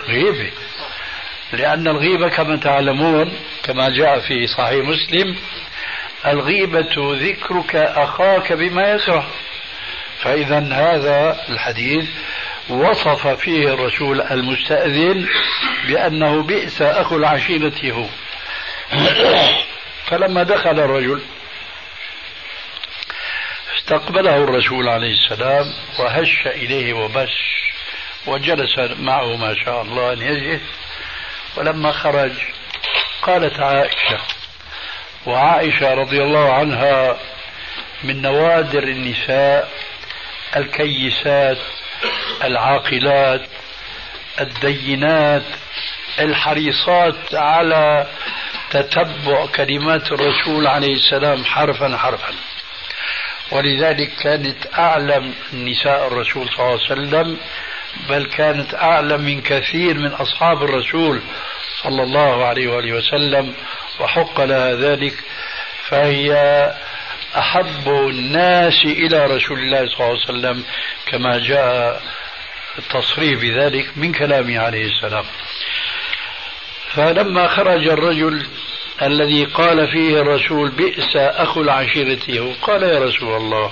غيبة. 0.07 0.51
لأن 1.53 1.87
الغيبة 1.87 2.29
كما 2.29 2.55
تعلمون 2.55 3.33
كما 3.63 3.89
جاء 3.89 4.19
في 4.19 4.47
صحيح 4.47 4.85
مسلم 4.85 5.35
الغيبة 6.31 7.15
ذكرك 7.15 7.75
أخاك 7.75 8.53
بما 8.53 8.87
يكره 8.87 9.27
فإذا 10.21 10.59
هذا 10.59 11.45
الحديث 11.49 12.05
وصف 12.69 13.27
فيه 13.27 13.73
الرسول 13.73 14.21
المستأذن 14.21 15.27
بأنه 15.87 16.43
بئس 16.43 16.81
أخو 16.81 17.17
العشيرة 17.17 17.91
هو. 17.91 18.05
فلما 20.05 20.43
دخل 20.43 20.79
الرجل 20.79 21.21
استقبله 23.77 24.35
الرسول 24.37 24.89
عليه 24.89 25.11
السلام 25.11 25.73
وهش 25.99 26.47
إليه 26.47 26.93
وبش 26.93 27.57
وجلس 28.25 28.79
معه 28.99 29.35
ما 29.35 29.55
شاء 29.65 29.81
الله 29.81 30.13
أن 30.13 30.21
يجلس. 30.21 30.61
ولما 31.57 31.91
خرج 31.91 32.31
قالت 33.21 33.59
عائشة 33.59 34.17
وعائشة 35.25 35.93
رضي 35.93 36.23
الله 36.23 36.53
عنها 36.53 37.17
من 38.03 38.21
نوادر 38.21 38.83
النساء 38.83 39.69
الكيسات 40.55 41.57
العاقلات 42.43 43.41
الدينات 44.41 45.43
الحريصات 46.19 47.33
على 47.33 48.07
تتبع 48.69 49.45
كلمات 49.45 50.11
الرسول 50.11 50.67
عليه 50.67 50.93
السلام 50.93 51.45
حرفا 51.45 51.97
حرفا. 51.97 52.33
ولذلك 53.51 54.11
كانت 54.23 54.67
أعلم 54.77 55.33
نساء 55.53 56.07
الرسول 56.07 56.49
صلى 56.49 56.65
الله 56.65 56.79
عليه 56.89 56.91
وسلم 56.91 57.37
بل 58.09 58.25
كانت 58.25 58.73
أعلم 58.75 59.21
من 59.21 59.41
كثير 59.41 59.97
من 59.97 60.11
أصحاب 60.11 60.63
الرسول 60.63 61.21
صلى 61.83 62.03
الله 62.03 62.45
عليه 62.45 62.67
وآله 62.67 62.93
وسلم. 62.93 63.53
وحق 63.99 64.41
لها 64.41 64.75
ذلك 64.75 65.13
فهي 65.89 66.33
أحب 67.37 67.87
الناس 67.87 68.85
إلى 68.85 69.25
رسول 69.25 69.59
الله 69.59 69.89
صلى 69.89 69.95
الله 69.95 70.05
عليه 70.05 70.19
وسلم 70.23 70.63
كما 71.05 71.37
جاء 71.37 72.01
التصريح 72.79 73.41
بذلك 73.41 73.97
من 73.97 74.11
كلامه 74.11 74.59
عليه 74.59 74.85
السلام. 74.85 75.25
فلما 76.95 77.47
خرج 77.47 77.87
الرجل 77.87 78.47
الذي 79.01 79.45
قال 79.45 79.91
فيه 79.91 80.21
الرسول 80.21 80.71
بئس 80.71 81.15
أخو 81.15 81.61
العشيرة 81.61 82.55
قال 82.61 82.83
يا 82.83 82.99
رسول 82.99 83.35
الله. 83.35 83.71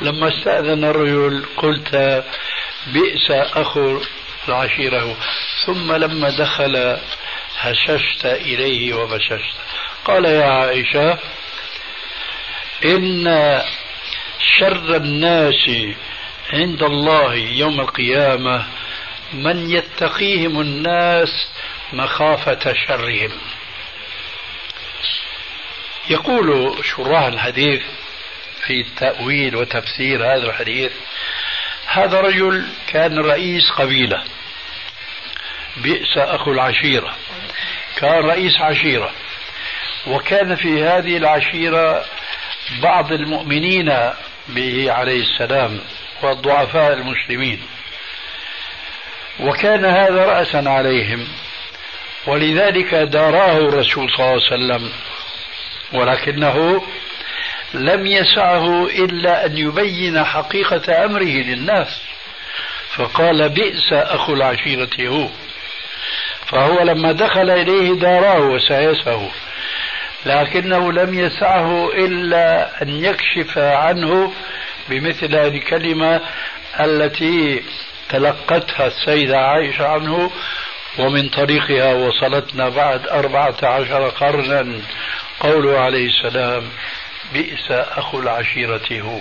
لما 0.00 0.28
استأذن 0.28 0.84
الرجل 0.84 1.44
قلت 1.56 2.24
بئس 2.86 3.30
أخو 3.30 4.00
العشيرة 4.48 5.16
ثم 5.66 5.92
لما 5.92 6.30
دخل 6.30 6.98
هششت 7.58 8.26
إليه 8.26 8.94
وبششت. 8.94 9.54
قال 10.04 10.24
يا 10.24 10.44
عائشة 10.44 11.18
إن 12.84 13.62
شر 14.58 14.96
الناس 14.96 15.70
عند 16.52 16.82
الله 16.82 17.34
يوم 17.34 17.80
القيامة 17.80 18.66
من 19.32 19.70
يتقيهم 19.70 20.60
الناس 20.60 21.48
مخافة 21.92 22.74
شرهم. 22.86 23.30
يقول 26.10 26.78
شراح 26.84 27.22
الحديث 27.24 27.82
في 28.66 28.86
تأويل 28.96 29.56
وتفسير 29.56 30.24
هذا 30.24 30.46
الحديث 30.46 30.92
هذا 31.86 32.20
رجل 32.20 32.68
كان 32.86 33.18
رئيس 33.18 33.70
قبيلة. 33.70 34.24
بئس 35.82 36.18
أخو 36.18 36.52
العشيرة. 36.52 37.14
كان 37.96 38.24
رئيس 38.24 38.60
عشيرة. 38.60 39.12
وكان 40.06 40.54
في 40.54 40.84
هذه 40.84 41.16
العشيرة 41.16 42.04
بعض 42.82 43.12
المؤمنين 43.12 44.12
به 44.48 44.92
عليه 44.92 45.22
السلام 45.22 45.80
والضعفاء 46.22 46.92
المسلمين. 46.92 47.62
وكان 49.40 49.84
هذا 49.84 50.24
رأسا 50.24 50.62
عليهم. 50.66 51.28
ولذلك 52.26 52.94
داراه 52.94 53.58
الرسول 53.58 54.10
صلى 54.10 54.26
الله 54.26 54.32
عليه 54.32 54.76
وسلم. 54.76 54.92
ولكنه 55.92 56.82
لم 57.74 58.06
يسعه 58.06 58.86
إلا 58.86 59.46
أن 59.46 59.58
يبين 59.58 60.24
حقيقة 60.24 61.04
أمره 61.04 61.22
للناس. 61.22 62.02
فقال 62.96 63.48
بئس 63.48 63.92
أخو 63.92 64.34
العشيرة 64.34 64.90
هو. 65.00 65.28
فهو 66.50 66.82
لما 66.82 67.12
دخل 67.12 67.50
إليه 67.50 67.92
داراه 67.92 68.40
وسايسه. 68.40 69.30
لكنه 70.26 70.92
لم 70.92 71.14
يسعه 71.14 71.90
إلا 71.92 72.82
أن 72.82 72.88
يكشف 72.88 73.58
عنه 73.58 74.32
بمثل 74.88 75.36
هذه 75.36 75.56
الكلمة 75.56 76.20
التي 76.80 77.62
تلقتها 78.08 78.86
السيدة 78.86 79.38
عائشة 79.38 79.86
عنه 79.86 80.30
ومن 80.98 81.28
طريقها 81.28 81.94
وصلتنا 81.94 82.68
بعد 82.68 83.08
أربعة 83.08 83.56
عشر 83.62 84.08
قرنا. 84.08 84.80
قوله 85.40 85.78
عليه 85.78 86.06
السلام 86.06 86.68
بئس 87.32 87.70
أخو 87.70 88.20
العشيرة 88.20 88.88
هو. 88.92 89.18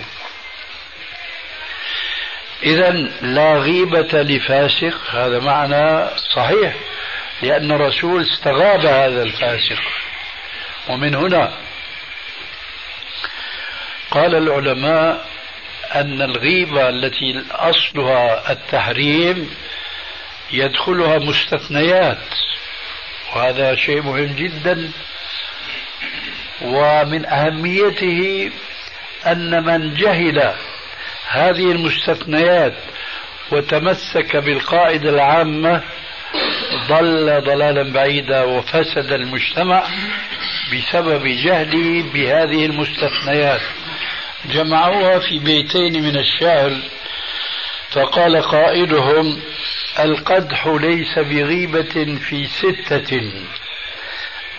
إذا 2.64 2.92
لا 3.22 3.58
غيبة 3.58 4.22
لفاسق 4.22 4.96
هذا 5.12 5.40
معنى 5.40 6.08
صحيح. 6.36 6.74
لأن 7.42 7.72
الرسول 7.72 8.22
استغاب 8.22 8.86
هذا 8.86 9.24
الفاسق. 9.24 9.82
ومن 10.90 11.16
هنا 11.16 11.54
قال 14.12 14.36
العلماء 14.36 15.26
أن 15.96 16.22
الغيبة 16.22 16.90
التي 16.90 17.44
أصلها 17.52 18.52
التحريم 18.52 19.56
يدخلها 20.52 21.18
مستثنيات 21.18 22.18
وهذا 23.36 23.76
شيء 23.76 24.02
مهم 24.02 24.36
جدا. 24.36 24.92
ومن 26.62 27.26
أهميته 27.26 28.52
أن 29.28 29.64
من 29.64 29.94
جهل 29.94 30.54
هذه 31.28 31.72
المستثنيات 31.72 32.74
وتمسك 33.52 34.36
بالقاعدة 34.36 35.10
العامة 35.10 35.84
ضل 36.88 37.42
ضلالا 37.42 37.94
بعيدا 37.94 38.44
وفسد 38.44 39.12
المجتمع 39.12 39.84
بسبب 40.74 41.28
جهله 41.28 42.04
بهذه 42.14 42.66
المستثنيات. 42.66 43.62
جمعوها 44.52 45.20
في 45.20 45.40
بيتين 45.40 46.04
من 46.04 46.18
الشعر 46.18 46.78
فقال 47.90 48.42
قائلهم 48.42 49.40
القدح 50.00 50.68
ليس 50.68 51.20
بغيبة 51.20 52.18
في 52.30 52.48
ستة. 52.48 53.32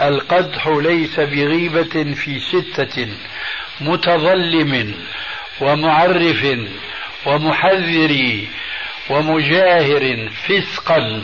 القدح 0.02 0.66
ليس 0.66 1.20
بغيبة 1.20 2.14
في 2.14 2.40
ستة. 2.40 3.08
متظلم 3.80 4.94
ومعرف 5.60 6.46
ومحذر 7.26 8.44
ومجاهر 9.10 10.30
فسقا. 10.46 11.22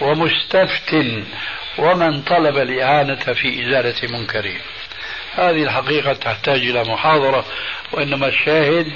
ومستفت 0.00 0.96
ومن 1.78 2.22
طلب 2.22 2.56
الإعانة 2.56 3.14
في 3.14 3.62
إزالة 3.62 4.18
منكر. 4.18 4.52
هذه 5.34 5.62
الحقيقة 5.62 6.12
تحتاج 6.12 6.60
إلى 6.60 6.84
محاضرة 6.84 7.44
وإنما 7.92 8.26
الشاهد 8.28 8.92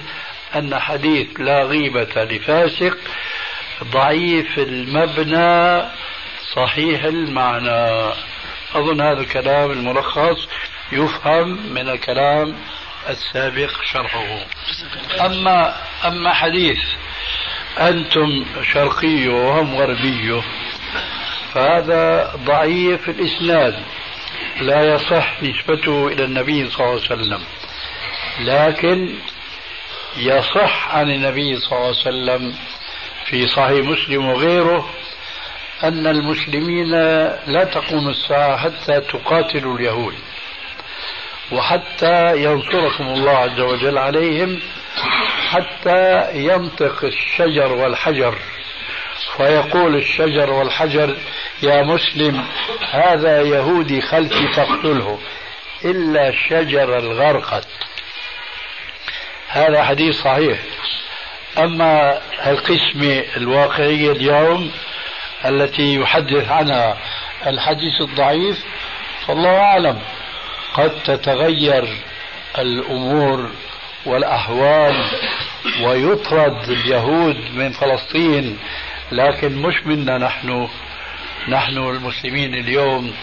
أن 0.56 0.78
حديث 0.78 1.40
لا 1.40 1.62
غيبة 1.62 2.24
لفاسق 2.24 2.98
ضعيف 3.84 4.58
المبنى 4.58 5.82
صحيح 6.54 7.04
المعنى. 7.04 8.12
أظن 8.74 9.00
هذا 9.00 9.20
الكلام 9.20 9.70
الملخص 9.70 10.48
يفهم 10.92 11.72
من 11.74 11.88
الكلام 11.88 12.56
السابق 13.08 13.70
شرحه. 13.92 14.38
أما 15.20 15.76
أما 16.04 16.34
حديث 16.34 16.78
أنتم 17.80 18.44
شرقي 18.72 19.28
وهم 19.28 19.76
غربي 19.76 20.42
فهذا 21.54 22.32
ضعيف 22.44 23.08
الإسناد. 23.08 23.82
لا 24.60 24.94
يصح 24.94 25.42
نسبته 25.42 26.06
إلى 26.06 26.24
النبي 26.24 26.70
صلى 26.70 26.86
الله 26.86 27.00
عليه 27.10 27.22
وسلم. 27.22 27.40
لكن 28.40 29.14
يصح 30.16 30.94
عن 30.94 31.10
النبي 31.10 31.56
صلى 31.56 31.72
الله 31.72 31.86
عليه 31.86 31.96
وسلم 31.96 32.54
في 33.24 33.46
صحيح 33.46 33.86
مسلم 33.86 34.28
وغيره 34.28 34.90
أن 35.84 36.06
المسلمين 36.06 36.90
لا 37.46 37.64
تقوم 37.64 38.08
الساعة 38.08 38.56
حتى 38.56 39.00
تقاتلوا 39.00 39.78
اليهود. 39.78 40.14
وحتى 41.52 42.44
ينصركم 42.44 43.04
الله 43.04 43.30
عز 43.30 43.60
وجل 43.60 43.98
عليهم 43.98 44.60
حتى 45.50 46.28
ينطق 46.34 47.04
الشجر 47.04 47.72
والحجر. 47.72 48.34
فيقول 49.36 49.96
الشجر 49.96 50.50
والحجر 50.50 51.16
يا 51.62 51.82
مسلم 51.82 52.44
هذا 52.90 53.42
يهودي 53.42 54.00
خلفي 54.00 54.48
فاقتله. 54.48 55.18
إلا 55.84 56.32
شجر 56.48 56.98
الغرقد. 56.98 57.64
هذا 59.48 59.84
حديث 59.84 60.14
صحيح. 60.14 60.58
أما 61.58 62.20
القسمة 62.46 63.24
الواقعية 63.36 64.12
اليوم 64.12 64.70
التي 65.44 65.94
يحدث 65.94 66.48
عنها 66.48 66.96
الحديث 67.46 68.00
الضعيف 68.00 68.64
فالله 69.26 69.58
أعلم. 69.58 69.98
قد 70.74 71.02
تتغير 71.04 71.96
الأمور 72.58 73.50
والأحوال 74.06 75.04
ويطرد 75.82 76.68
اليهود 76.68 77.36
من 77.54 77.72
فلسطين 77.72 78.58
لكن 79.12 79.62
مش 79.62 79.86
منا 79.86 80.18
نحن 80.18 80.68
نحن 81.48 81.78
المسلمين 81.78 82.54
اليوم 82.54 83.14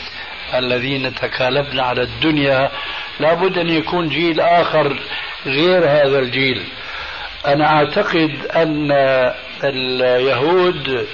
الذين 0.53 1.15
تكالبنا 1.15 1.83
على 1.83 2.01
الدنيا 2.01 2.71
لابد 3.19 3.57
أن 3.57 3.69
يكون 3.69 4.09
جيل 4.09 4.39
آخر 4.41 4.99
غير 5.45 5.83
هذا 5.85 6.19
الجيل. 6.19 6.63
أنا 7.45 7.65
أعتقد 7.77 8.45
أن 8.55 8.91
اليهود 9.63 11.07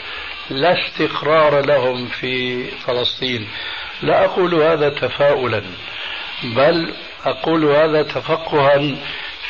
لا 0.49 0.79
استقرار 0.79 1.65
لهم 1.65 2.07
في 2.07 2.63
فلسطين. 2.71 3.47
لا 4.01 4.25
أقول 4.25 4.55
هذا 4.55 4.89
تفاؤلا 4.89 5.61
بل 6.43 6.93
أقول 7.25 7.65
هذا 7.65 8.03
تفقها 8.03 8.95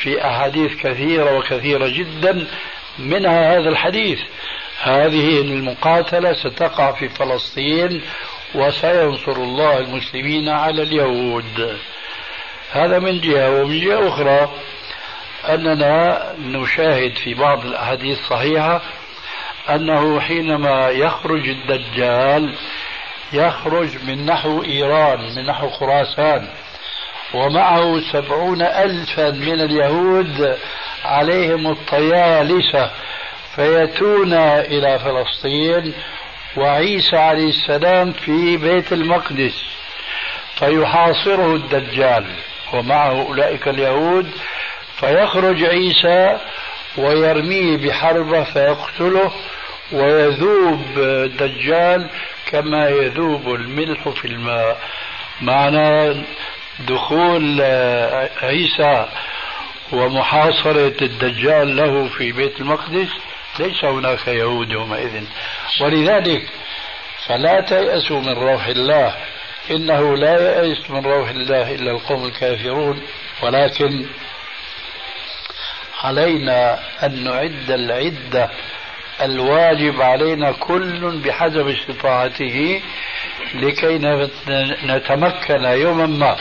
في 0.02 0.26
أحاديث 0.26 0.76
كثيرة 0.76 1.38
وكثيرة 1.38 1.88
جدا 1.88 2.46
منها 2.98 3.58
هذا 3.58 3.68
الحديث. 3.68 4.20
هذه 4.82 5.40
المقاتلة 5.40 6.32
ستقع 6.32 6.92
في 6.92 7.08
فلسطين 7.08 8.02
وسينصر 8.54 9.32
الله 9.32 9.78
المسلمين 9.78 10.48
على 10.48 10.82
اليهود. 10.82 11.78
هذا 12.72 12.98
من 12.98 13.20
جهة 13.20 13.60
ومن 13.62 13.80
جهة 13.80 14.08
أخرى 14.08 14.50
أننا 15.48 16.22
نشاهد 16.38 17.14
في 17.14 17.34
بعض 17.34 17.66
الأحاديث 17.66 18.18
الصحيحة 18.18 18.82
أنه 19.70 20.20
حينما 20.20 20.88
يخرج 20.88 21.48
الدجال 21.48 22.54
يخرج 23.32 24.04
من 24.04 24.26
نحو 24.26 24.62
إيران 24.62 25.20
من 25.36 25.46
نحو 25.46 25.68
خراسان 25.68 26.48
ومعه 27.34 28.00
سبعون 28.12 28.62
ألفا 28.62 29.30
من 29.30 29.60
اليهود 29.60 30.56
عليهم 31.04 31.66
الطيالسة 31.66 32.90
فيأتون 33.56 34.32
إلى 34.32 34.98
فلسطين 34.98 35.94
وعيسى 36.56 37.16
عليه 37.16 37.48
السلام 37.48 38.12
في 38.12 38.56
بيت 38.56 38.92
المقدس 38.92 39.64
فيحاصره 40.54 41.54
الدجال 41.54 42.26
ومعه 42.72 43.22
أولئك 43.28 43.68
اليهود 43.68 44.30
فيخرج 44.96 45.64
عيسى 45.64 46.38
ويرميه 46.98 47.76
بحربة 47.76 48.44
فيقتله 48.44 49.32
ويذوب 49.92 50.84
الدجال 50.98 52.10
كما 52.50 52.88
يذوب 52.88 53.54
الملح 53.54 54.08
في 54.08 54.24
الماء. 54.24 54.78
معنى 55.40 56.22
دخول 56.88 57.60
عيسى 58.42 59.06
ومحاصرة 59.92 60.94
الدجال 61.02 61.76
له 61.76 62.08
في 62.08 62.32
بيت 62.32 62.60
المقدس 62.60 63.08
ليس 63.58 63.84
هناك 63.84 64.28
يهود 64.28 64.70
يومئذ. 64.70 65.24
ولذلك 65.80 66.42
فلا 67.26 67.60
تيأسوا 67.60 68.20
من 68.20 68.32
روح 68.32 68.66
الله. 68.66 69.14
إنه 69.70 70.16
لا 70.16 70.34
يأس 70.40 70.90
من 70.90 71.06
روح 71.06 71.28
الله 71.28 71.74
إلا 71.74 71.90
القوم 71.90 72.24
الكافرون. 72.24 73.02
ولكن 73.42 74.06
علينا 76.02 76.78
أن 77.02 77.24
نعد 77.24 77.70
العدة. 77.70 78.50
الواجب 79.22 80.02
علينا 80.02 80.52
كل 80.52 81.20
بحسب 81.24 81.68
استطاعته 81.68 82.82
لكي 83.54 83.98
نتمكن 84.84 85.64
يوما 85.64 86.06
ما. 86.06 86.36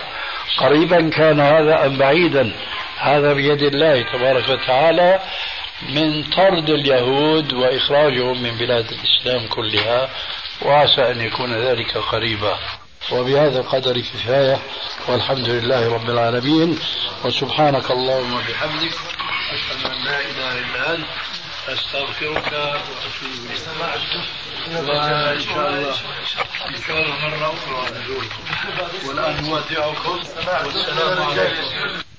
قريبا 0.57 1.09
كان 1.09 1.39
هذا 1.39 1.86
أم 1.86 1.97
بعيدا. 1.97 2.51
هذا 2.97 3.34
بيد 3.34 3.61
الله 3.61 4.01
تبارك 4.01 4.49
وتعالى. 4.49 5.20
من 5.82 6.23
طرد 6.23 6.69
اليهود 6.69 7.53
وإخراجهم 7.53 8.43
من 8.43 8.57
بلاد 8.57 8.91
الإسلام 8.91 9.47
كلها 9.47 10.09
وعسى 10.61 11.11
أن 11.11 11.21
يكون 11.21 11.53
ذلك 11.53 11.97
قريبا. 11.97 12.59
وبهذا 13.11 13.59
القدر 13.59 13.99
كفاية 13.99 14.59
والحمد 15.07 15.49
لله 15.49 15.93
رب 15.93 16.09
العالمين. 16.09 16.80
وسبحانك 17.26 17.91
اللهم 17.91 18.34
وبحمدك 18.34 18.95
أشهد 19.53 19.86
أن 19.86 20.03
لا 20.05 20.19
إله 20.19 20.59
إلا 20.59 20.95
أنت 20.95 21.05
أستغفرك 21.69 22.53
وأتوب 22.53 23.21
إليك. 23.21 23.61
وإن 24.89 25.39
شاء 25.39 25.69
الله 25.69 25.95
إن 26.67 26.82
شاء 26.88 26.97
الله 26.97 27.15
مرة 27.21 27.53
أخرى 27.53 27.99
نزوركم. 27.99 28.43
والآن 29.07 29.43
نودعكم 29.43 30.19
والسلام 30.65 31.23
عليكم. 31.23 32.14